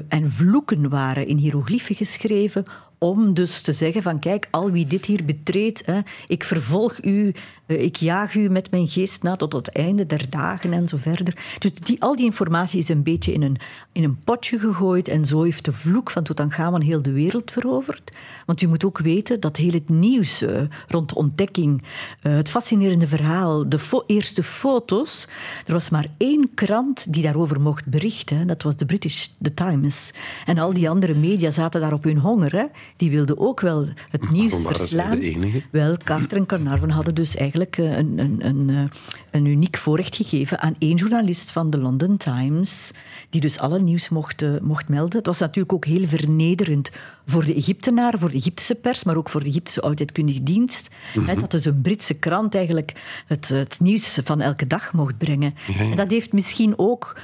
[0.08, 2.64] en vloeken waren in hiërogliefen geschreven
[2.98, 7.34] om dus te zeggen van kijk, al wie dit hier betreedt, hè, ik vervolg u,
[7.66, 10.96] eh, ik jaag u met mijn geest na tot het einde der dagen en zo
[10.96, 11.36] verder.
[11.58, 13.56] Dus die, al die informatie is een beetje in een,
[13.92, 18.12] in een potje gegooid en zo heeft de vloek van Tutankhamon heel de wereld veroverd.
[18.46, 21.82] Want je moet ook weten dat heel het nieuws eh, rond de ontdekking,
[22.22, 25.28] eh, het fascinerende verhaal, de eerste foto's,
[25.66, 30.10] er was maar één krant die daarover mocht berichten, dat was de British The Times.
[30.46, 32.52] En al die andere media zaten daar op hun honger.
[32.52, 32.64] Hè.
[32.96, 35.18] Die wilden ook wel het nieuws verslaan.
[35.18, 35.62] de enige?
[35.70, 38.82] Wel, Carter en Carnarvon hadden dus eigenlijk eh, een, een, een, eh,
[39.30, 42.90] een uniek voorrecht gegeven aan één journalist van de London Times,
[43.30, 45.16] die dus alle nieuws mocht, eh, mocht melden.
[45.16, 46.90] Het was natuurlijk ook heel vernederend
[47.26, 50.88] voor de Egyptenaren, voor de Egyptische pers, maar ook voor de Egyptische oudheidkundige dienst,
[51.26, 52.92] hè, dat dus een Britse krant eigenlijk
[53.26, 55.54] het, het nieuws van elke dag mocht brengen.
[55.78, 57.20] En dat heeft misschien ook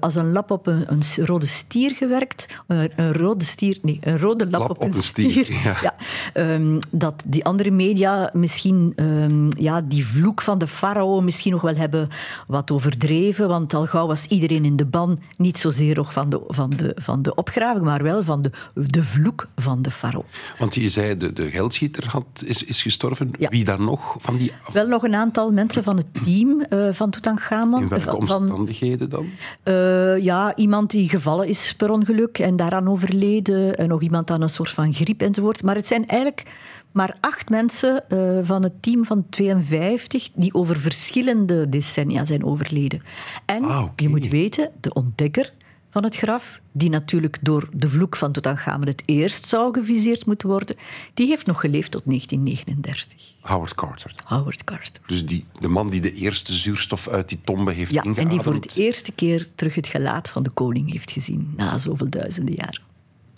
[0.00, 2.46] als een lap op een, een rode stier gewerkt.
[2.66, 5.52] Een rode stier, nee, een rode lap, op, een stier.
[5.82, 5.94] ja.
[6.32, 11.60] Ehm, dat die andere media misschien ehm, ja, die vloek van de farao misschien nog
[11.62, 12.08] wel hebben
[12.46, 13.48] wat overdreven.
[13.48, 15.18] Want al gauw was iedereen in de ban.
[15.36, 19.04] Niet zozeer nog van de, van de, van de opgraving, maar wel van de, de
[19.04, 20.24] vloek van de farao.
[20.58, 23.30] Want je zei, de, de geldschieter had, is, is gestorven.
[23.38, 23.48] Ja.
[23.48, 24.16] Wie dan nog?
[24.18, 27.82] Van die, Wel nog een aantal mensen van het team eh, van Tutankhamon.
[27.82, 29.26] in welke Van- van, omstandigheden dan?
[29.62, 33.76] Eh, ja, iemand die gevallen is per ongeluk en daaraan overleden.
[33.76, 35.62] En nog iemand aan een soort van griep enzovoort.
[35.62, 36.42] Maar het zijn eigenlijk
[36.92, 43.02] maar acht mensen eh, van het team van 52 die over verschillende decennia zijn overleden.
[43.44, 45.52] En Ah, je moet weten, de ontdekker
[45.90, 50.48] van het graf, die natuurlijk door de vloek van Tutankhamon het eerst zou geviseerd moeten
[50.48, 50.76] worden,
[51.14, 53.34] die heeft nog geleefd tot 1939.
[53.40, 54.14] Howard Carter.
[54.24, 55.02] Howard Carter.
[55.06, 58.30] Dus die, de man die de eerste zuurstof uit die tombe heeft Ja, ingeademd.
[58.30, 61.78] en die voor het eerste keer terug het gelaat van de koning heeft gezien, na
[61.78, 62.80] zoveel duizenden jaren.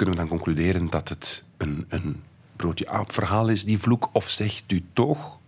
[0.01, 2.23] Kunnen we dan concluderen dat het een, een
[2.57, 4.09] broodje aap verhaal is, die vloek?
[4.13, 5.40] Of zegt u toch,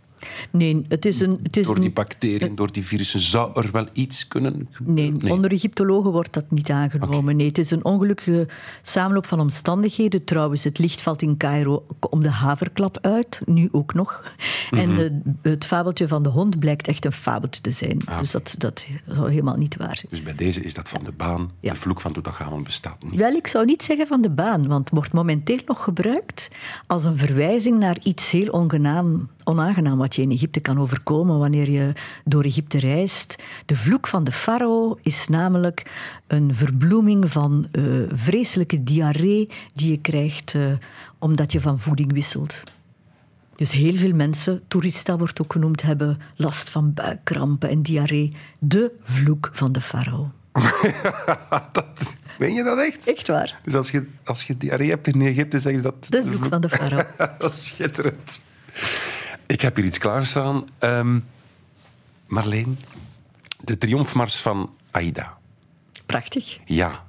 [0.50, 1.38] Nee, het is een...
[1.42, 5.18] Het is door die een bacteriën, door die virussen, zou er wel iets kunnen gebeuren?
[5.22, 7.36] nee, onder Egyptologen wordt dat niet aangenomen.
[7.36, 8.48] Nee, het is een ongelukkige
[8.82, 10.24] samenloop van omstandigheden.
[10.24, 14.34] Trouwens, het licht valt in Cairo om de haverklap uit, nu ook nog.
[14.70, 18.00] En eh, het fabeltje van de hond blijkt echt een fabeltje te zijn.
[18.18, 20.06] Dus dat, dat zou helemaal niet waar zijn.
[20.10, 21.50] Dus bij deze is dat van de baan.
[21.60, 21.72] Ja.
[21.72, 23.14] De vloek van Tutankhamon bestaat niet.
[23.14, 26.48] Wel, ik zou niet zeggen van de baan, want het wordt momenteel nog gebruikt
[26.86, 31.70] als een verwijzing naar iets heel ongenaam, onaangenaam wat je in Egypte kan overkomen wanneer
[31.70, 31.92] je
[32.24, 33.42] door Egypte reist.
[33.66, 35.90] De vloek van de farao is namelijk
[36.26, 37.82] een verbloeming van eh,
[38.14, 40.62] vreselijke diarree die je krijgt eh,
[41.18, 42.62] omdat je van voeding wisselt.
[43.54, 48.36] Dus heel veel mensen, toerista wordt ook genoemd, hebben last van buikkrampen en diarree.
[48.58, 50.30] De vloek van de farao.
[51.72, 53.08] dat, meen je dat echt?
[53.08, 53.60] Echt waar.
[53.64, 56.06] Dus als je, als je diarree hebt in Egypte, zeggen ze dat...
[56.08, 57.02] De vloek van de farao.
[57.38, 58.40] dat is schitterend.
[59.52, 60.68] Ik heb hier iets klaarstaan.
[60.78, 61.18] Ehm
[62.26, 62.78] Marleen,
[63.60, 65.38] de triomfmars van Aida.
[66.06, 66.58] Prachtig.
[66.64, 67.04] Ja,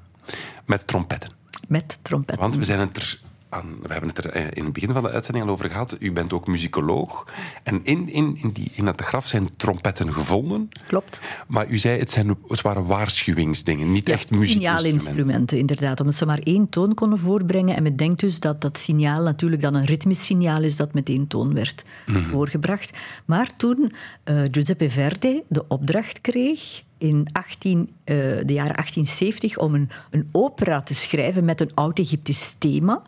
[0.65, 1.31] met trompetten.
[1.67, 2.39] Met trompet.
[2.39, 3.21] Want we zijn het er
[3.53, 5.95] aan, we hebben het er eh, in het begin van de uitzending al over gehad.
[5.99, 7.27] U bent ook muzikoloog.
[7.63, 10.69] En in, in, in, die, in dat graf zijn trompetten gevonden.
[10.87, 11.21] klopt.
[11.47, 14.91] Maar u zei, het, zijn, het waren waarschuwingsdingen, niet echt muziekinstrumenten.
[14.91, 15.99] Signaalinstrumenten, inderdaad.
[15.99, 17.75] Omdat ze maar één toon konden voorbrengen.
[17.75, 21.09] En men denkt dus dat dat signaal natuurlijk dan een ritmisch signaal is dat met
[21.09, 22.97] één toon werd voorgebracht.
[23.25, 23.91] Maar toen
[24.23, 30.29] eh, Giuseppe Verdi de opdracht kreeg in 18, eh, de jaren 1870 om een, een
[30.31, 33.01] opera te schrijven met een oud-Egyptisch thema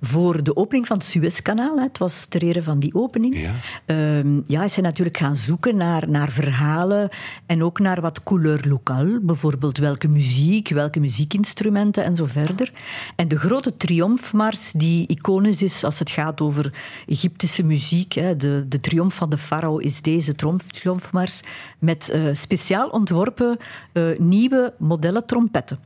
[0.00, 1.76] voor de opening van het Suezkanaal.
[1.76, 1.82] hè.
[1.82, 3.40] Het was ter ere van die opening.
[3.40, 3.52] Ja.
[3.86, 7.08] Ehm, ja, is hij natuurlijk gaan zoeken naar, naar verhalen
[7.46, 9.20] en ook naar wat couleur locale.
[9.22, 12.72] Bijvoorbeeld welke muziek, welke muziekinstrumenten en zo verder.
[13.16, 16.72] En de grote triomfmars die iconisch is als het gaat over
[17.06, 18.12] Egyptische muziek.
[18.12, 21.40] Hè, de, de triomf van de farao is deze triomf- triomfmars
[21.78, 23.37] met eh, speciaal ontworpen
[23.92, 25.78] eh, nieuwe modellen trompetten.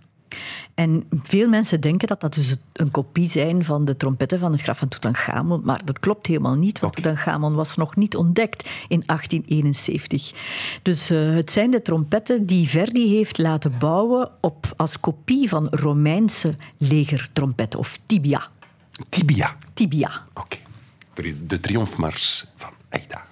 [0.74, 4.60] En veel mensen denken dat dat dus een kopie zijn van de trompetten van het
[4.60, 9.02] graf van Tutankhamon, maar dat klopt helemaal niet, want Tutankhamon was nog niet ontdekt in
[9.06, 10.32] 1871.
[10.82, 15.68] Dus eh, het zijn de trompetten die Verdi heeft laten bouwen op, als kopie van
[15.70, 18.48] Romeinse legertrompetten, of tibia.
[19.08, 19.56] Tibia.
[19.74, 20.26] Tibia.
[20.34, 20.56] Oké.
[21.14, 23.24] De- De triomfmars van Aida.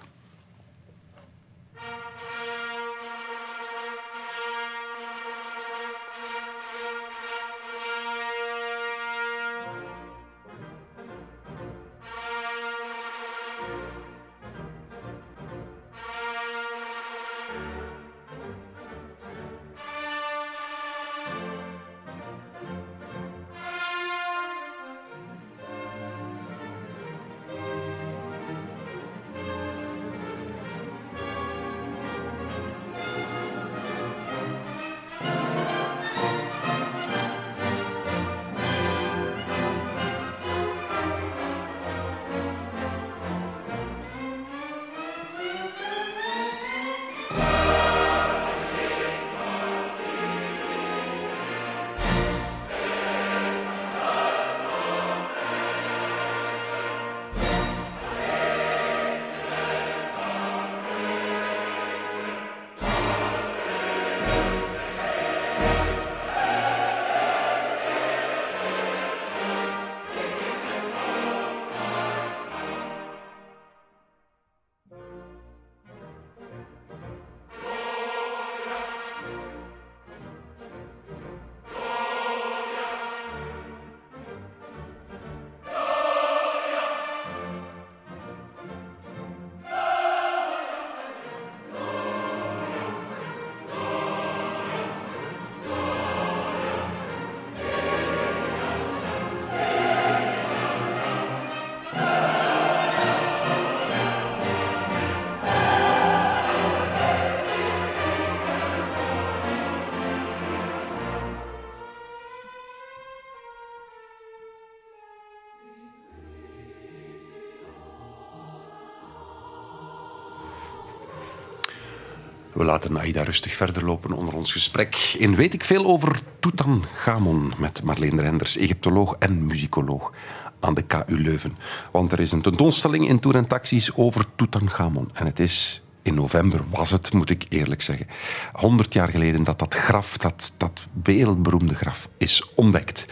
[122.61, 125.15] We laten Aida rustig verder lopen onder ons gesprek.
[125.17, 130.11] In weet ik veel over Tutankhamon met Marleen Renders, Egyptoloog en muzikoloog
[130.59, 131.57] aan de KU Leuven.
[131.91, 135.09] Want er is een tentoonstelling in Tour en Taxis over Tutankhamon.
[135.13, 138.07] En het is in november, was het, moet ik eerlijk zeggen,
[138.53, 143.05] 100 jaar geleden dat dat graf, dat, dat wereldberoemde graf, is ontdekt.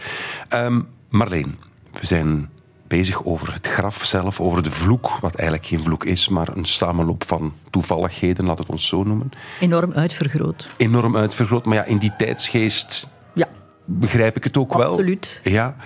[0.48, 1.58] Ehm, Marleen,
[1.92, 2.50] we zijn
[2.90, 6.64] bezig over het graf zelf, over de vloek, wat eigenlijk geen vloek is, maar een
[6.64, 9.30] samenloop van toevalligheden, laat het ons zo noemen.
[9.60, 10.72] Enorm uitvergroot.
[10.76, 13.48] Enorm uitvergroot, maar ja, in die tijdsgeest Ja,
[13.84, 14.90] begrijp ik het ook wel.
[14.90, 15.40] Absoluut.
[15.44, 15.76] Ja.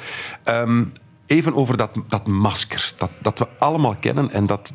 [0.44, 0.84] Ehm,
[1.26, 4.74] even over dat, dat masker, dat, dat we allemaal kennen en dat,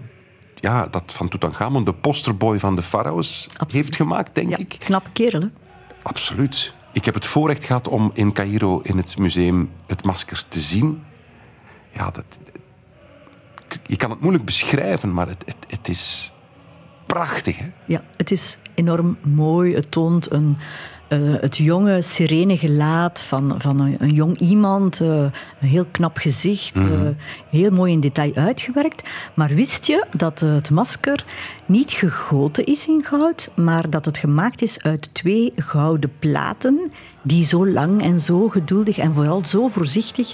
[0.55, 4.57] ja, dat van Tutankhamon de posterboy van de farao's heeft gemaakt, denk ja.
[4.57, 4.75] ik.
[4.79, 5.47] knappe kerel, hè?
[6.01, 6.73] Absoluut.
[6.93, 11.07] Ik heb het voorrecht gehad om in Cairo in het museum het masker te zien.
[11.99, 12.39] Ja, dat,
[13.85, 16.33] je kan het moeilijk beschrijven, maar het, het, is
[17.05, 17.57] prachtig.
[17.57, 17.67] Hè?
[17.85, 19.75] Ja, het is enorm mooi.
[19.75, 20.57] Het toont een,
[21.09, 25.01] eh, het jonge, serene gelaat van, van een, een jong iemand.
[25.01, 25.07] eh,
[25.61, 26.75] een heel knap gezicht.
[26.75, 26.81] eh,
[27.49, 29.09] heel mooi in detail uitgewerkt.
[29.33, 31.25] Maar wist je dat het masker
[31.65, 36.91] niet gegoten is in goud, maar dat het gemaakt is uit twee gouden platen
[37.21, 40.33] die zo lang en zo geduldig en vooral zo voorzichtig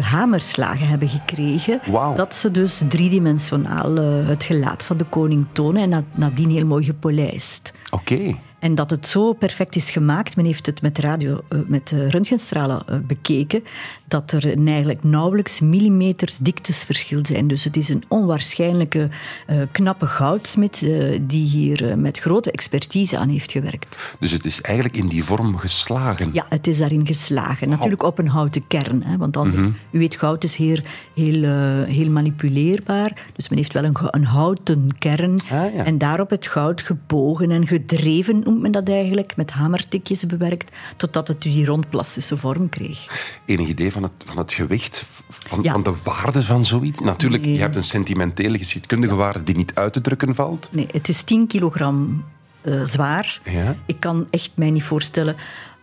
[0.00, 1.80] hamerslagen hebben gekregen,
[2.14, 3.94] dat ze dus driedimensionaal
[4.26, 7.72] het gelaat van de koning tonen en na- nadien heel mooi gepolijst.
[7.90, 8.34] Oké.
[8.60, 12.08] En dat het zo perfect is gemaakt, men heeft het met, radio, eh, met eh,
[12.08, 13.64] röntgenstralen eh, bekeken,
[14.10, 16.86] dat er eigenlijk nauwelijks millimeters diktes
[17.22, 17.46] zijn.
[17.46, 19.08] Dus het is een onwaarschijnlijke
[19.46, 23.98] eh, knappe goudsmid eh, die hier eh, met grote expertise aan heeft gewerkt.
[24.18, 26.30] Dus het is eigenlijk in die vorm geslagen.
[26.32, 27.68] Ja, het is daarin geslagen.
[27.68, 29.02] Natuurlijk op een houten kern.
[29.02, 30.78] Hè, want anders, u weet, goud is heel,
[31.14, 31.42] heel,
[31.84, 33.26] heel manipuleerbaar.
[33.36, 35.40] Dus men heeft wel een, een houten kern.
[35.40, 35.84] Ah, ja.
[35.84, 39.36] En daarop het goud gebogen en gedreven, noemt men dat eigenlijk.
[39.36, 43.06] Met hamertikjes bewerkt, totdat het die rondplastische vorm kreeg.
[43.46, 45.72] Enig idee van het, van het gewicht, van, Ja.
[45.72, 47.00] van de waarde van zoiets?
[47.00, 47.52] Natuurlijk, Nee.
[47.54, 50.68] je hebt een sentimentele geschiedkundige waarde die niet uit te drukken valt.
[50.72, 52.24] Nee, het is 10 kilogram
[52.60, 53.40] eh, zwaar.
[53.44, 53.76] Ja.
[53.86, 55.36] Ik kan echt mij niet voorstellen.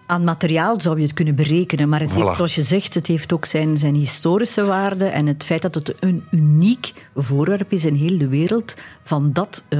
[0.05, 2.15] Aan materiaal zou je het kunnen berekenen, maar het Voilà.
[2.15, 5.75] heeft, zoals je zegt, het heeft ook zijn, zijn historische waarde en het feit dat
[5.75, 9.79] het een uniek voorwerp is in heel de wereld, van dat eh,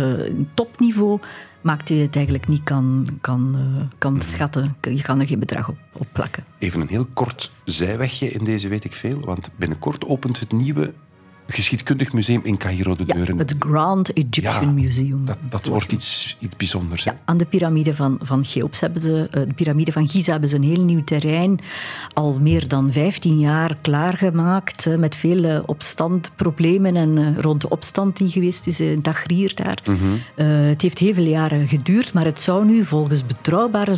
[0.54, 1.20] topniveau,
[1.62, 4.76] maakt je het eigenlijk niet kan, kan, eh, kan schatten.
[4.82, 6.44] Je kan er geen bedrag op, op plakken.
[6.58, 10.94] Even een heel kort zijwegje in deze weet ik veel, want binnenkort opent het nieuwe
[11.48, 13.38] geschiedkundig museum in Cairo de deuren.
[13.38, 15.26] het Grand Egyptian Museum.
[15.26, 17.04] Dat, dat wordt iets, iets bijzonders.
[17.04, 20.50] Ja, aan de piramide van, van Cheops hebben ze, eh, de piramide van Giza hebben
[20.50, 21.60] ze een heel nieuw terrein
[22.14, 24.86] al meer dan 15 jaar klaargemaakt.
[24.86, 29.02] eh, met veel eh, opstand, problemen en eh, rond de opstand die geweest is in
[29.02, 29.78] Tahrir daar.
[30.36, 33.96] Eh, het heeft heel veel jaren geduurd, maar het zou nu volgens betrouwbare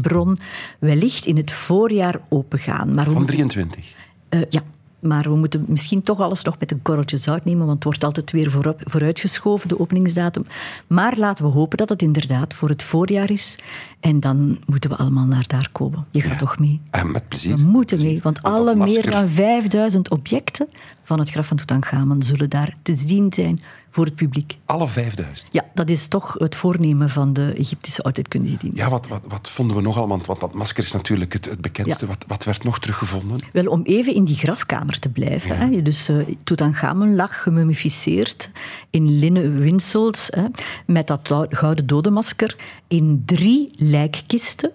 [0.00, 0.38] bron
[0.78, 2.94] wellicht in het voorjaar opengaan.
[2.94, 3.92] Maar Van moeten- 23.
[4.28, 4.60] eh, ja,
[5.00, 8.04] maar we moeten misschien toch alles nog met een korreltje zout nemen, want het wordt
[8.04, 10.46] altijd weer vooruit, vooruitgeschoven, de openingsdatum.
[10.86, 13.58] Maar laten we hopen dat het inderdaad voor het voorjaar is.
[14.00, 16.06] En dan moeten we allemaal naar daar komen.
[16.10, 16.80] Je gaat toch mee?
[16.90, 17.56] Eh, met plezier.
[17.56, 18.12] We moeten Plezier.
[18.12, 20.68] mee, want alle meer dan 5000 objecten
[21.02, 23.60] van het graf van Tutankhamon zullen daar te zien zijn
[23.90, 24.58] voor het publiek.
[24.64, 25.48] Alle 5000.
[25.52, 28.78] Ja, dat is toch het voornemen van de Egyptische oudheidkundige dienst.
[28.78, 30.20] Ja, wat, wat, wat vonden we nog allemaal?
[30.26, 32.04] Want dat masker is natuurlijk het, het bekendste.
[32.04, 32.10] Ja.
[32.10, 33.38] Wat, wat werd nog teruggevonden?
[33.52, 35.58] Wel, om even in die grafkamer te blijven.
[35.58, 35.82] Hè.
[35.82, 36.10] Dus
[36.44, 38.50] Tutankhamon lag gemummificeerd
[38.90, 40.44] in linnen winsels hè,
[40.86, 42.56] met dat gouden dodenmasker
[42.88, 44.72] in drie lijkkisten.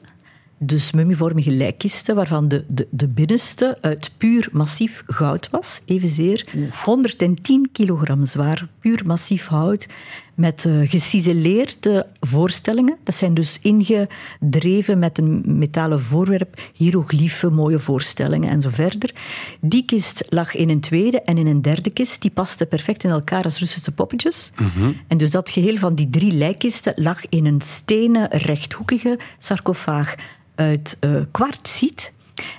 [0.58, 6.48] Dus mummievormige lijkkisten, waarvan de, de, de binnenste uit puur massief goud was, evenzeer.
[6.84, 9.88] 110 kilogram zwaar, puur massief hout,
[10.34, 12.98] met eh geciseleerde voorstellingen.
[13.04, 19.14] Dat zijn dus ingedreven met een metalen voorwerp, hieroglyphen, mooie voorstellingen en zo verder.
[19.62, 22.22] Die kist lag in een tweede en in een derde kist.
[22.22, 24.52] Die paste perfect in elkaar als Russische poppetjes.
[25.08, 30.16] En dus dat geheel van die drie lijkkisten lag in een stenen rechthoekige sarcofaag
[30.56, 30.98] uit
[31.32, 32.14] kwartsiet.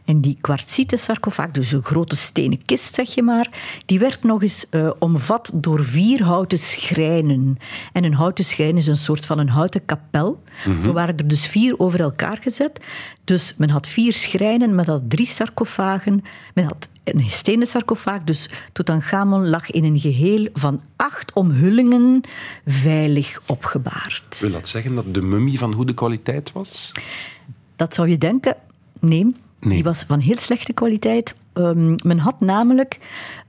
[0.04, 3.48] En die kwartsieten sarcofaag, dus een grote stenen kist, zeg je maar,
[3.86, 7.56] die werd nog eens eh, omvat door vier houten schrijnen.
[7.92, 10.42] En een houten schrijn is een soort van een houten kapel.
[10.82, 12.80] Zo waren er dus vier over elkaar gezet.
[13.24, 16.22] Dus men had vier schrijnen, men had drie sarcofagen,
[16.54, 18.22] men had een stenen sarcofaag.
[18.24, 22.20] Dus Tutankhamon lag in een geheel van acht omhullingen
[22.66, 24.38] veilig opgebaard.
[24.40, 26.92] Wil dat zeggen dat de mummie van goede kwaliteit was?
[27.76, 28.56] Dat zou je denken.
[29.00, 29.34] Nee,
[29.64, 29.74] Nee.
[29.74, 31.34] die was van heel slechte kwaliteit.
[31.52, 32.98] Ehm, men had namelijk,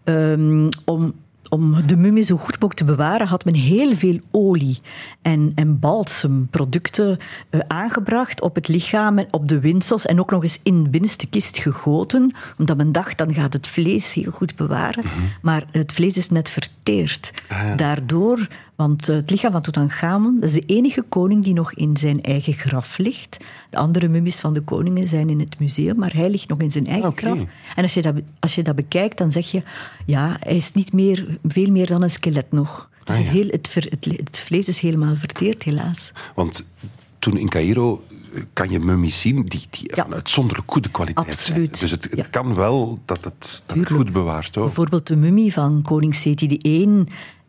[0.03, 1.13] ehm, om,
[1.49, 4.79] om de mummie zo goed mogelijk te bewaren, had men heel veel olie
[5.21, 7.17] en, en balsemproducten
[7.49, 10.89] eh, aangebracht op het lichaam en op de winsels en ook nog eens in de
[10.89, 15.03] binnenste kist gegoten, omdat men dacht, dan gaat het vlees heel goed bewaren.
[15.41, 17.31] Maar het vlees is net verteerd.
[17.47, 17.75] Ah, ja.
[17.75, 21.97] Daardoor, want eh, het lichaam van Tutankhamon, dat is de enige koning die nog in
[21.97, 23.37] zijn eigen graf ligt.
[23.69, 26.71] De andere mummies van de koningen zijn in het museum, maar hij ligt nog in
[26.71, 27.39] zijn eigen Ah, graf.
[27.75, 29.61] En als je, dat, als je dat bekijkt, dan zeg je,
[30.05, 32.89] ja, hij is niet meer, veel meer dan een skelet nog.
[33.03, 33.31] Dus Ah, het, ja.
[33.31, 36.11] heel, het, ver- het, het vlees is helemaal verteerd, helaas.
[36.35, 36.67] Want
[37.19, 38.03] toen in Cairo
[38.33, 40.03] eh, kan je mummies zien die, die Ja.
[40.03, 41.77] van uitzonderlijk goede kwaliteit Absoluut.
[41.77, 41.89] zijn.
[41.89, 42.27] Dus het, het Ja.
[42.31, 43.89] kan wel dat het, dat het Tuurlijk.
[43.95, 44.69] goed bewaard wordt.
[44.73, 47.03] Bijvoorbeeld de mummie van koning Seti I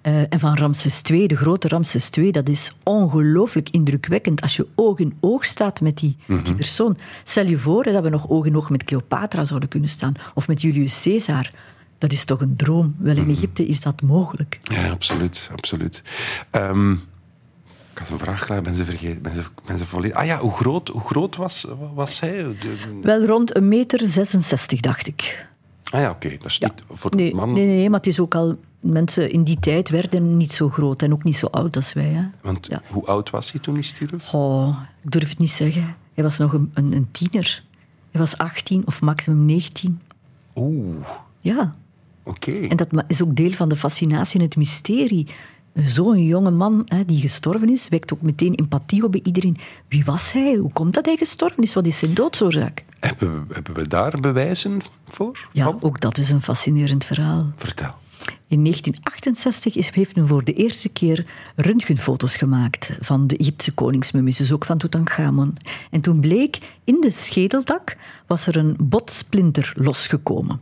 [0.07, 4.67] eh, en van Ramses II, de grote Ramses II, dat is ongelooflijk indrukwekkend als je
[4.75, 6.97] oog in oog staat met die, die persoon.
[7.25, 10.13] Stel je voor hè, dat we nog oog in oog met Cleopatra zouden kunnen staan,
[10.35, 11.51] of met Julius Caesar.
[11.99, 12.95] Dat is toch een droom?
[12.99, 14.61] Wel, in Egypte is dat mogelijk.
[14.63, 15.51] Ja, absoluut.
[15.53, 16.03] absoluut.
[16.51, 19.23] Ehm, ik had een vraag klaar, ben ze vergeten.
[19.23, 20.17] Ben ze, ben ze volledig...
[20.17, 22.33] Ah ja, hoe groot, hoe groot was, was zij?
[22.37, 25.47] De- Wel rond een meter 66, dacht ik.
[25.91, 26.29] ah ja, oké.
[26.39, 27.53] Dat is niet voor de Nee, man.
[27.53, 28.59] nee, nee, maar het is ook al...
[28.81, 32.09] Mensen in die tijd werden niet zo groot en ook niet zo oud als wij.
[32.09, 32.23] Hè.
[32.43, 32.83] Want Ja.
[32.91, 34.35] hoe oud was hij toen hij stierf?
[34.35, 35.97] Oh, ik durf het niet zeggen.
[36.15, 37.63] Hij was nog een, een, een tiener.
[38.11, 40.01] Hij was 18 of maximum 19.
[40.55, 40.95] Oeh,
[41.41, 41.75] Ja,
[42.23, 42.53] oké.
[42.53, 45.27] en dat is ook deel van de fascinatie en het mysterie.
[45.85, 49.57] Zo'n jonge man hè, die gestorven is, wekt ook meteen empathie op bij iedereen.
[49.89, 50.55] Wie was hij?
[50.55, 51.75] Hoe komt dat hij gestorven is?
[51.75, 52.85] Wat is zijn doodsoorzaak?
[53.01, 55.49] Hebben we, hebben we daar bewijzen voor?
[55.53, 57.47] Ja, ook dat is een fascinerend verhaal.
[57.57, 57.95] Vertel.
[58.49, 64.37] In 1968 is, heeft men voor de eerste keer röntgenfoto's gemaakt van de Egyptische koningsmummies,
[64.37, 65.57] dus ook van Tutankhamon.
[65.91, 67.97] En toen bleek, in de schedeldak
[68.27, 70.61] was er een botsplinter losgekomen.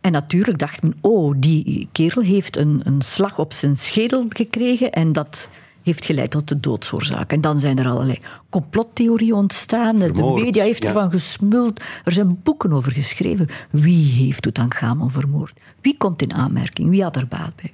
[0.00, 4.92] En natuurlijk dacht men, oh, die kerel heeft een, een slag op zijn schedel gekregen
[4.92, 5.48] en dat
[5.82, 7.32] heeft geleid tot de doodsoorzaak.
[7.32, 8.18] En dan zijn er allerlei
[8.50, 9.98] complottheorieën ontstaan.
[9.98, 10.88] Vermoord, de media heeft ja.
[10.88, 11.82] ervan gesmuld.
[12.04, 13.48] Er zijn boeken over geschreven.
[13.70, 15.52] Wie heeft Tutankhamon vermoord?
[15.80, 16.90] Wie komt in aanmerking?
[16.90, 17.72] Wie had er baat bij?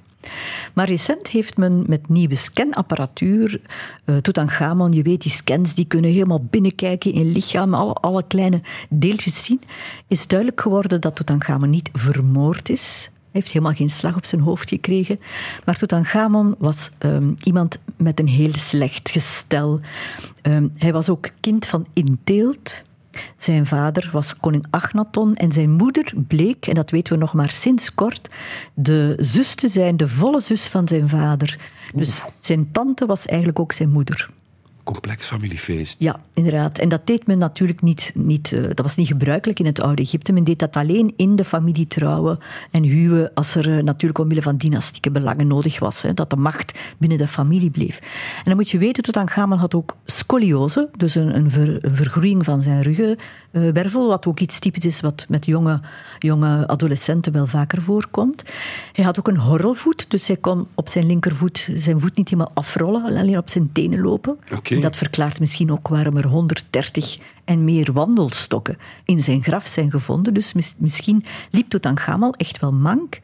[0.73, 3.61] Maar recent heeft men met nieuwe scanapparatuur,
[4.05, 8.61] uh, Tutankhamon, je weet die scans, die kunnen helemaal binnenkijken in lichaam, alle, alle kleine
[8.89, 9.61] deeltjes zien,
[10.07, 13.09] is duidelijk geworden dat Tutankhamon niet vermoord is.
[13.31, 15.19] Hij heeft helemaal geen slag op zijn hoofd gekregen.
[15.65, 19.79] Maar Tutankhamon was um, iemand met een heel slecht gestel.
[20.41, 22.83] Um, hij was ook kind van inteelt.
[23.37, 27.49] Zijn vader was koning Agnaton en zijn moeder bleek, en dat weten we nog maar
[27.49, 28.29] sinds kort,
[28.73, 31.59] de zus te zijn, de volle zus van zijn vader.
[31.93, 34.29] Dus zijn tante was eigenlijk ook zijn moeder.
[34.91, 35.95] Complex familiefeest.
[35.99, 36.77] Ja, inderdaad.
[36.77, 40.01] En dat deed men natuurlijk niet, niet uh, dat was niet gebruikelijk in het oude
[40.01, 40.33] Egypte.
[40.33, 42.39] Men deed dat alleen in de familie trouwen
[42.71, 46.01] en huwen als er uh, natuurlijk omwille van dynastieke belangen nodig was.
[46.01, 47.99] Hè, dat de macht binnen de familie bleef.
[48.37, 52.45] En dan moet je weten, Tutankhamon had ook scoliose, dus een, een, ver, een vergroeiing
[52.45, 55.81] van zijn ruggenwervel, wat ook iets typisch is wat met jonge,
[56.19, 58.43] jonge adolescenten wel vaker voorkomt.
[58.93, 62.51] Hij had ook een horrelvoet, dus hij kon op zijn linkervoet zijn voet niet helemaal
[62.53, 64.37] afrollen, alleen op zijn tenen lopen.
[64.55, 64.78] Okay.
[64.81, 70.33] Dat verklaart misschien ook waarom er 130 en meer wandelstokken in zijn graf zijn gevonden.
[70.33, 73.19] Dus mis, misschien liep Tutankhamon echt wel mank.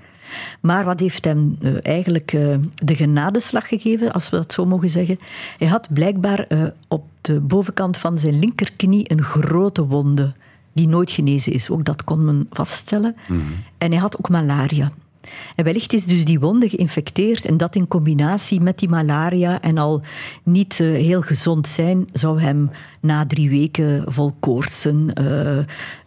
[0.62, 4.90] Maar wat heeft hem uh, eigenlijk uh, de genadeslag gegeven, als we dat zo mogen
[4.90, 5.20] zeggen?
[5.58, 10.34] Hij had blijkbaar uh, op de bovenkant van zijn linkerknie een grote wonde
[10.74, 11.70] die nooit genezen is.
[11.70, 13.16] Ook dat kon men vaststellen.
[13.28, 13.56] Mm -hmm.
[13.78, 14.92] En hij had ook malaria.
[15.56, 19.78] En wellicht is dus die wonde geïnfecteerd en dat in combinatie met die malaria en
[19.78, 20.02] al
[20.44, 22.70] niet uh, heel gezond zijn, zou hem
[23.00, 25.58] na drie weken vol koortsen uh,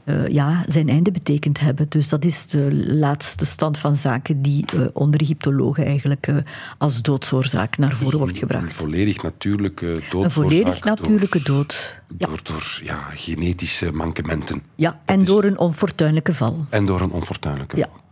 [0.05, 1.87] uh, ja, zijn einde betekend hebben.
[1.89, 6.33] Dus dat is de laatste stand van zaken die onder Egyptologen eigenlijk
[6.79, 8.65] als doodsoorzaak naar voren dus wordt gebracht.
[8.65, 10.25] Een volledig natuurlijke doodsoorzaak.
[10.25, 12.01] Een volledig natuurlijke dood.
[12.19, 12.27] Ja.
[12.27, 14.63] Door, door ja, genetische mankementen.
[14.75, 15.27] Ja, en is...
[15.27, 16.67] door een onfortuinlijke val.
[16.69, 17.89] En door een onfortuinlijke ja.
[17.93, 18.07] val.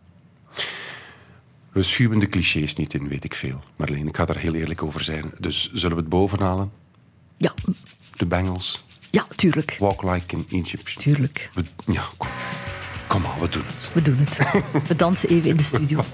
[1.77, 3.61] We schuwen de clichés niet in, weet ik veel.
[3.77, 5.33] Marleen, ik ga daar heel eerlijk over zijn.
[5.39, 6.73] Dus zullen we het bovenhalen?
[7.37, 7.55] Ja.
[8.13, 8.85] De Bengals?
[9.11, 9.77] Ja, tuurlijk.
[9.79, 11.01] Walk like in Egypt?
[11.01, 11.49] Tuurlijk.
[11.55, 12.29] We, ja, kom.
[13.09, 13.91] Kom maar, we doen het.
[13.95, 14.39] We doen het.
[14.89, 16.05] We dansen even in de studio.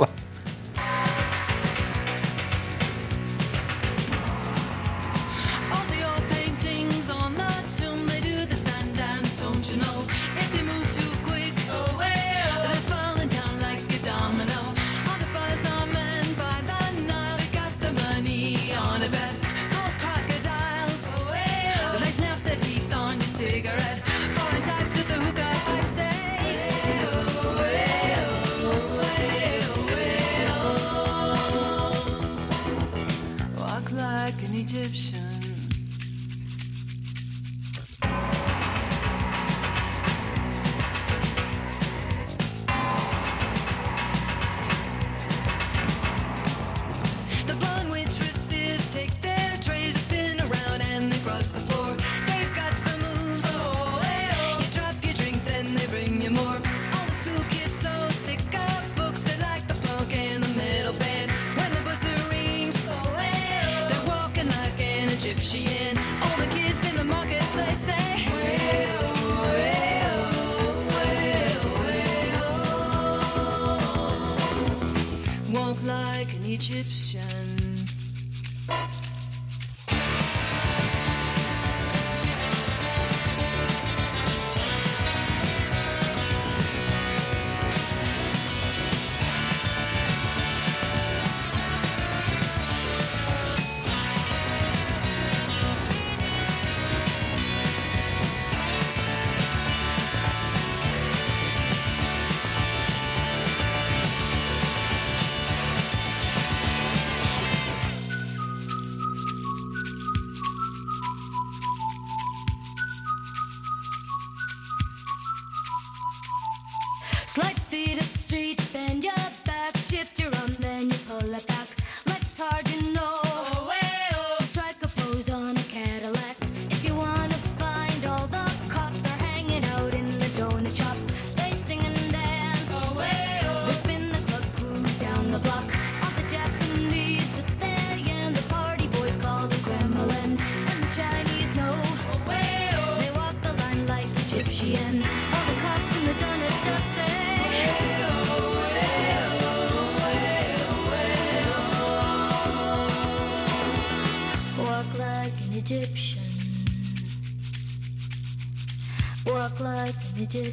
[160.33, 160.45] Walk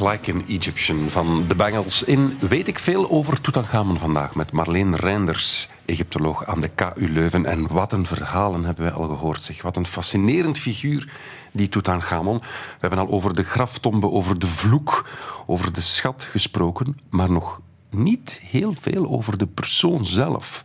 [0.00, 2.02] Like an Egyptian van de Bengals.
[2.02, 7.46] In Weet ik veel over Tutankhamon vandaag met Marleen Reinders, Egyptoloog aan de KU Leuven.
[7.46, 9.42] En wat een verhalen hebben wij al gehoord.
[9.42, 9.62] Zeg.
[9.62, 11.12] Wat een fascinerend figuur,
[11.52, 12.38] die Tutankhamon.
[12.38, 12.46] We
[12.80, 15.08] hebben al over de graftombe, over de vloek,
[15.46, 17.60] over de schat gesproken, maar nog
[17.90, 20.64] niet heel veel over de persoon zelf.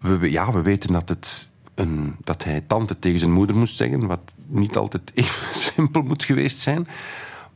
[0.00, 4.06] We, ja, we weten dat, het een, dat hij tante tegen zijn moeder moest zeggen,
[4.06, 6.88] wat niet altijd even simpel moet geweest zijn.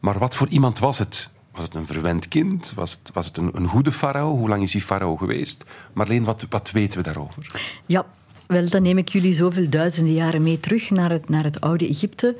[0.00, 1.30] Maar wat voor iemand was het?
[1.52, 2.72] Was het een verwend kind?
[2.74, 4.36] Was het, was het een, een goede farao?
[4.36, 5.64] Hoe lang is die farao geweest?
[5.92, 7.50] Marleen, wat, wat weten we daarover?
[7.86, 8.06] Ja,
[8.46, 11.88] wel, dan neem ik jullie zoveel duizenden jaren mee terug naar het, naar het oude
[11.88, 12.36] Egypte,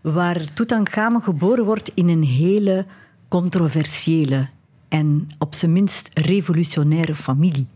[0.00, 2.86] waar Tutankhamon geboren wordt in een hele
[3.28, 4.48] controversiële
[4.88, 7.66] en op zijn minst revolutionaire familie.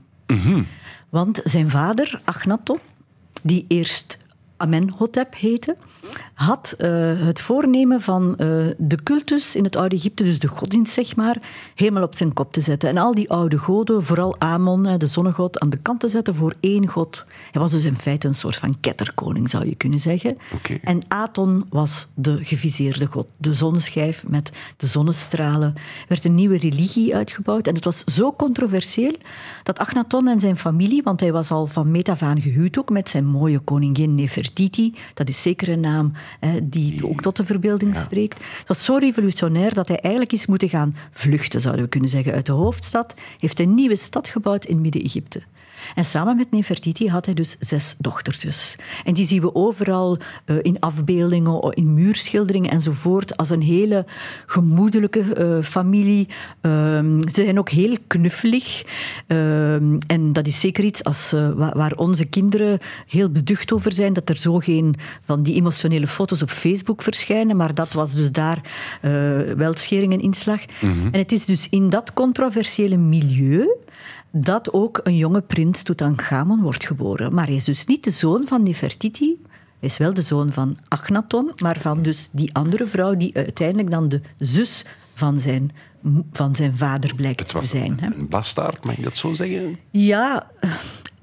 [1.08, 2.78] Want zijn vader, Akhenaton,
[3.42, 4.18] die eerst
[4.62, 5.76] Amenhotep heette,
[6.34, 6.90] had eh,
[7.20, 8.46] het voornemen van eh,
[8.78, 11.36] de cultus in het oude Egypte, dus de godsdienst zeg maar,
[11.74, 12.88] helemaal op zijn kop te zetten.
[12.88, 16.54] En al die oude goden, vooral Amon, de zonnegod, aan de kant te zetten voor
[16.60, 17.26] één god.
[17.50, 20.38] Hij was dus in feite een soort van ketterkoning, zou je kunnen zeggen.
[20.82, 25.72] En Aton was de geviseerde god, de zonneschijf met de zonnestralen.
[25.74, 29.16] Er werd een nieuwe religie uitgebouwd en het was zo controversieel
[29.62, 32.90] dat Akhenaton en zijn familie, want hij was al van meet af aan gehuwd ook
[32.90, 34.51] met zijn mooie koningin Nefertiti,
[35.14, 38.38] dat is zeker een naam hè, die ook tot de verbeelding spreekt.
[38.38, 42.32] Het was zo revolutionair dat hij eigenlijk is moeten gaan vluchten, zouden we kunnen zeggen,
[42.32, 43.14] uit de hoofdstad.
[43.38, 45.42] Heeft een nieuwe stad gebouwd in Midden-Egypte.
[45.94, 48.76] En samen met Nefertiti had hij dus zes dochtertjes.
[49.04, 54.06] En die zien we overal eh, in afbeeldingen, in muurschilderingen enzovoort, als een hele
[54.46, 56.28] gemoedelijke eh, familie.
[56.60, 58.82] Ehm, ze zijn ook heel knuffelig.
[59.26, 63.92] Ehm, en dat is zeker iets als, eh, wa- waar onze kinderen heel beducht over
[63.92, 67.56] zijn, dat er zo geen van die emotionele foto's op Facebook verschijnen.
[67.56, 68.60] Maar dat was dus daar
[69.56, 70.60] wel schering en inslag.
[71.12, 73.68] En het is dus in dat controversiële milieu
[74.32, 77.34] dat ook een jonge prins Tutankhamon wordt geboren.
[77.34, 79.40] Maar hij is dus niet de zoon van Nefertiti.
[79.78, 83.90] Hij is wel de zoon van Akhenaton, maar van dus die andere vrouw die uiteindelijk
[83.90, 85.70] dan de zus van zijn,
[86.32, 88.00] van zijn vader blijkt te was zijn.
[88.00, 88.06] hè.
[88.06, 89.78] een, een bastaard, mag ik dat zo zeggen?
[89.90, 90.50] Ja,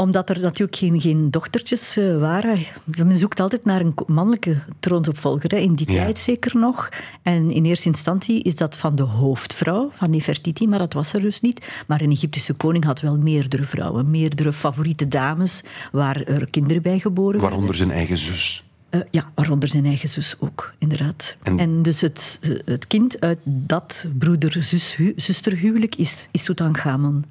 [0.01, 2.57] omdat er natuurlijk geen, geen dochtertjes eh, waren.
[2.83, 6.03] Men zoekt altijd naar een mannelijke troonsopvolger, hè, in die Ja.
[6.03, 6.89] tijd zeker nog.
[7.21, 11.21] En in eerste instantie is dat van de hoofdvrouw, van Nefertiti, maar dat was er
[11.21, 11.67] dus niet.
[11.87, 16.99] Maar een Egyptische koning had wel meerdere vrouwen, meerdere favoriete dames, waar er kinderen bij
[16.99, 17.49] geboren werden.
[17.49, 18.63] Waaronder zijn eigen zus.
[18.89, 21.37] Eh, ja, waaronder zijn eigen zus ook, inderdaad.
[21.43, 27.25] En- En, dus het, het kind uit dat broeder-zusterhuwelijk is, is Tutankhamon.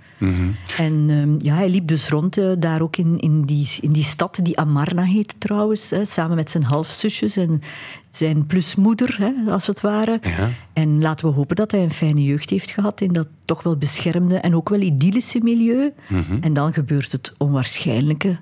[0.79, 4.05] En ehm, ja, hij liep dus rond eh, daar ook in, in, die, in die
[4.05, 7.63] stad die Amarna heet trouwens, hè, samen met zijn halfzusjes en
[8.11, 10.19] zijn plusmoeder, hè, als het ware.
[10.23, 10.49] Ja.
[10.73, 13.77] En laten we hopen dat hij een fijne jeugd heeft gehad in dat toch wel
[13.77, 15.93] beschermde en ook wel idyllische milieu.
[16.41, 18.39] En dan gebeurt het onwaarschijnlijke.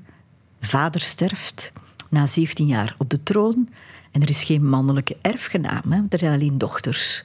[0.61, 1.73] Vader sterft
[2.11, 3.69] na 17 jaar op de troon
[4.13, 7.25] en er is geen mannelijke erfgenaam, hè, er zijn alleen dochters.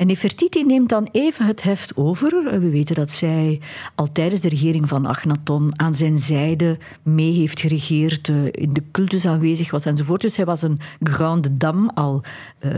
[0.00, 2.60] En Nefertiti neemt dan even het heft over.
[2.60, 3.60] We weten dat zij
[3.94, 8.82] al tijdens de regering van Akhenaton aan zijn zijde mee heeft geregeerd, eh, in de
[8.92, 10.20] cultus aanwezig was enzovoort.
[10.20, 12.22] Dus zij was een grande dame al
[12.58, 12.70] eh,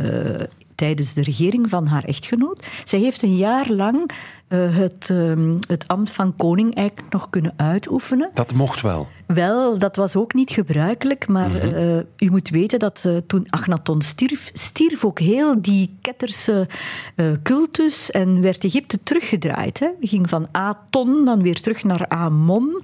[0.74, 2.66] tijdens de regering van haar echtgenoot.
[2.84, 4.16] Zij heeft een jaar lang eh,
[4.56, 8.30] het, ehm, het ambt van koning eigenlijk nog kunnen uitoefenen.
[8.34, 9.08] Dat mocht wel.
[9.26, 14.02] Wel, dat was ook niet gebruikelijk, maar eh, u moet weten dat eh, toen Akhenaton
[14.02, 16.68] stierf, stierf ook heel die ketterse
[17.14, 19.78] eh, cultus en werd Egypte teruggedraaid.
[19.78, 19.88] Hè.
[20.00, 22.82] Ging van Aton dan weer terug naar Amon.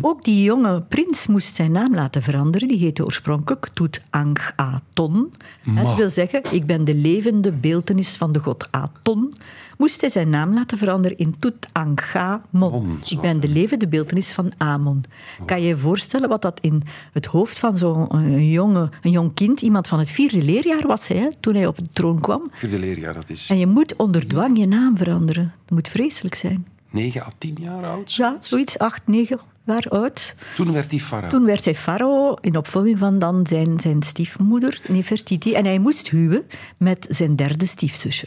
[0.00, 2.68] Ook die jonge prins moest zijn naam laten veranderen.
[2.68, 5.32] Die heette oorspronkelijk Tutankhaton.
[5.60, 9.34] Hè, Dat wil zeggen, ik ben de levende beeltenis van de god Aton.
[9.80, 12.40] Moest hij zijn naam laten veranderen in Tutankhamon.
[12.50, 15.04] Mon, Ik ben de levende beeltenis van Amon.
[15.46, 19.34] Kan je je voorstellen wat dat in het hoofd van zo'n eh, jonge, een jong
[19.34, 22.50] kind, iemand van het vierde leerjaar was hij, hè, toen hij op de troon kwam.
[22.52, 25.52] Vierde leerjaar, dat is En je moet onder dwang je naam veranderen.
[25.64, 26.66] Dat moet vreselijk zijn.
[26.90, 28.14] 9 à 10 jaar oud.
[28.14, 30.34] Ja, zoiets, acht, negen, waar oud.
[30.56, 31.30] Toen werd hij farao.
[31.30, 35.54] Toen werd hij farao in opvolging van dan zijn, zijn stiefmoeder Nefertiti.
[35.54, 36.42] En hij moest huwen
[36.76, 38.26] met zijn derde stiefzusje.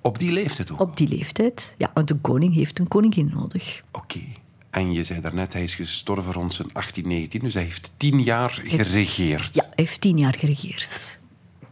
[0.00, 0.80] Op die leeftijd ook.
[0.80, 1.74] Op die leeftijd.
[1.78, 3.82] Ja, want een koning heeft een koningin nodig.
[3.92, 4.20] Oké.
[4.70, 8.60] En je zei daarnet, hij is gestorven rond zijn 1819, dus hij heeft tien jaar
[8.64, 9.54] geregeerd.
[9.54, 11.18] Ja, hij heeft tien jaar geregeerd.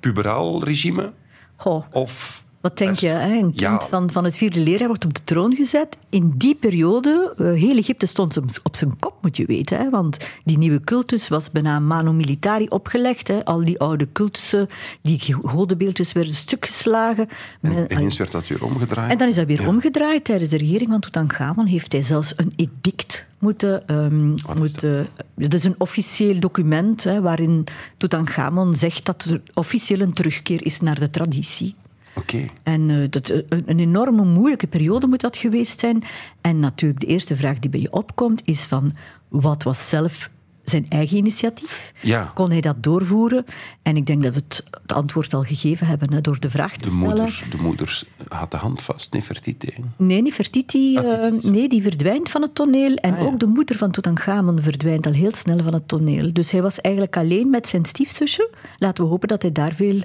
[0.01, 1.13] Puberaal regime?
[1.57, 2.47] Goh, Of...
[2.61, 3.09] Wat denk je?
[3.09, 3.33] Hè?
[3.37, 3.81] Een kind Ja.
[3.81, 5.97] van, van het vierde leerjaar wordt op de troon gezet.
[6.09, 9.79] In die periode, eh, heel Egypte stond op- zijn kop, moet je weten.
[9.79, 9.91] Hè?
[9.91, 13.29] Want die nieuwe cultus was bijna manu militari opgelegd.
[13.29, 13.45] Hè?
[13.45, 14.69] Al die oude cultussen,
[15.03, 17.29] die godenbeeldjes werden stuk geslagen.
[17.61, 19.11] En ineens werd dat weer omgedraaid.
[19.11, 19.69] en dan is dat weer Ja.
[19.69, 20.25] omgedraaid.
[20.25, 23.89] Tijdens de regering van Tutankhamon heeft hij zelfs een edict moeten...
[23.89, 24.29] ehm,
[24.59, 27.65] moeten dat is een officieel document hè, waarin
[27.97, 31.75] Tutankhamon zegt dat er officieel een terugkeer is naar de traditie.
[32.19, 32.47] Oké.
[32.63, 36.03] En eh, dat, eh, een, enorme moeilijke periode moet dat geweest zijn.
[36.41, 38.93] En natuurlijk, de eerste vraag die bij je opkomt is van...
[39.29, 40.31] Wat was zelf
[40.65, 41.93] zijn eigen initiatief?
[42.01, 42.31] Ja.
[42.35, 43.45] Kon hij dat doorvoeren?
[43.83, 46.73] En ik denk dat we het, het antwoord al gegeven hebben hè, door de vraag
[46.73, 47.07] te De stellen.
[47.09, 49.75] moeder, de moeder had de hand vast, Nefertiti.
[49.97, 52.95] Nee, Nefertiti, Ah, eh, nee, die verdwijnt van het toneel.
[52.95, 53.25] En Ah, ja.
[53.27, 56.33] ook de moeder van Tutankhamon verdwijnt al heel snel van het toneel.
[56.33, 58.51] Dus hij was eigenlijk alleen met zijn stiefzusje.
[58.79, 60.01] Laten we hopen dat hij daar veel,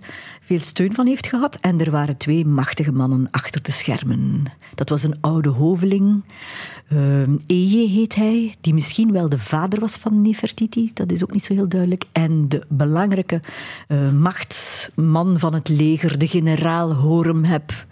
[0.46, 1.58] veel steun van heeft gehad.
[1.62, 4.44] En er waren twee machtige mannen achter de schermen.
[4.76, 6.24] Dat was een oude hoveling.
[6.90, 10.92] Ehm Eje heet hij, die misschien wel de vader was van Nefertiti.
[10.94, 12.04] Dat is ook niet zo heel duidelijk.
[12.12, 13.42] En de belangrijke
[13.88, 17.86] eh, machtsman van het leger, de generaal Horemheb.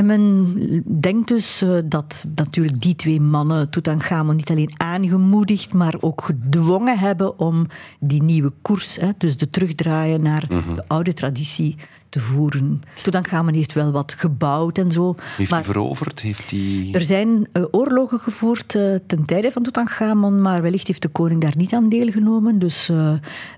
[0.00, 5.94] En men denkt dus eh, dat natuurlijk die twee mannen Tutankhamon niet alleen aangemoedigd, maar
[6.00, 7.66] ook gedwongen hebben om
[7.98, 11.76] die nieuwe koers, hè, dus de terugdraaien naar de oude traditie,
[12.10, 12.82] te voeren.
[13.02, 15.14] Tutankhamon heeft wel wat gebouwd en zo.
[15.36, 16.20] Heeft hij veroverd?
[16.20, 16.88] Heeft hij...
[16.92, 21.40] er zijn eh, oorlogen gevoerd eh, ten tijde van Tutankhamon, maar wellicht heeft de koning
[21.40, 22.58] daar niet aan deelgenomen.
[22.58, 23.12] Dus eh,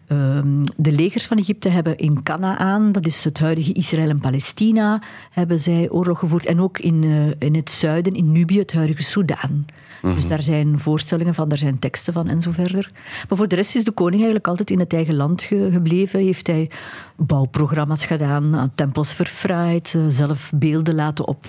[0.06, 5.02] ehm, de legers van Egypte hebben in Canaan, dat is het huidige Israël en Palestina,
[5.30, 6.46] hebben zij oorlog gevoerd.
[6.46, 7.02] En ook in,
[7.38, 9.64] in het zuiden, in Nubië, het huidige Soudaan.
[10.02, 12.90] Dus daar zijn voorstellingen van, daar zijn teksten van en zo verder.
[13.28, 16.20] Maar voor de rest is de koning eigenlijk altijd in het eigen land ge- gebleven.
[16.20, 16.70] Heeft hij
[17.16, 21.46] bouwprogramma's gedaan, aan tempels verfraaid, eh, zelf beelden laten, op,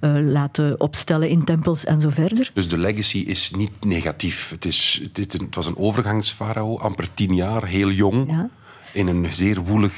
[0.00, 2.50] eh, laten opstellen in tempels en zo verder.
[2.54, 4.50] Dus de legacy is niet negatief.
[4.50, 8.30] Het, is, dit, het was een overgangsfarao, amper tien jaar, heel jong.
[8.30, 8.48] Ja.
[8.92, 9.92] In een zeer woelig,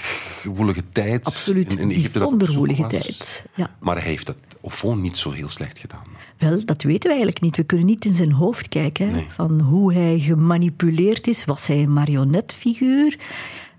[0.44, 1.26] woelige tijd.
[1.26, 2.90] Absoluut, in, Egypte bijzonder woelige was.
[2.90, 3.44] tijd.
[3.54, 3.70] Ja.
[3.78, 6.04] Maar hij heeft dat op fond niet zo heel slecht gedaan.
[6.38, 7.56] Wel, dat weten we eigenlijk niet.
[7.56, 9.26] We kunnen niet in zijn hoofd kijken Nee.
[9.28, 11.44] van hoe hij gemanipuleerd is.
[11.44, 13.16] Was hij een marionetfiguur?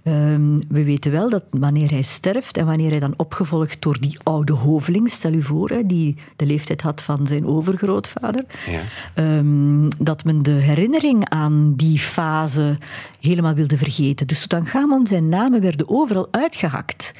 [0.09, 4.17] Ehm, we weten wel dat wanneer hij sterft en wanneer hij dan opgevolgd door die
[4.23, 8.79] oude hoveling, stel u voor, hè, die de leeftijd had van zijn overgrootvader, Ja.
[9.13, 12.77] ehm, dat men de herinnering aan die fase
[13.19, 14.27] helemaal wilde vergeten.
[14.27, 17.13] Dus Tutankhamon, zijn namen werden overal uitgehakt.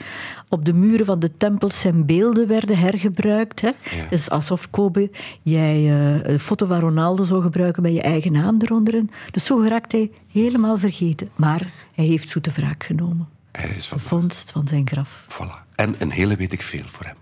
[0.50, 3.62] Op de muren van de tempels zijn beelden werden hergebruikt.
[3.62, 3.68] Hè.
[3.68, 3.74] Ja.
[4.10, 5.10] Dus alsof Kobe,
[5.42, 9.02] jij eh, een foto van Ronaldo zou gebruiken met je eigen naam eronder.
[9.32, 11.30] Dus zo geraakt hij helemaal vergeten.
[11.36, 11.68] Maar
[12.00, 13.30] hij heeft zoete wraak genomen.
[13.52, 13.98] Hij is van...
[13.98, 15.26] De vondst van zijn graf.
[15.28, 15.76] Voilà.
[15.76, 17.16] En een hele weet ik veel voor hem.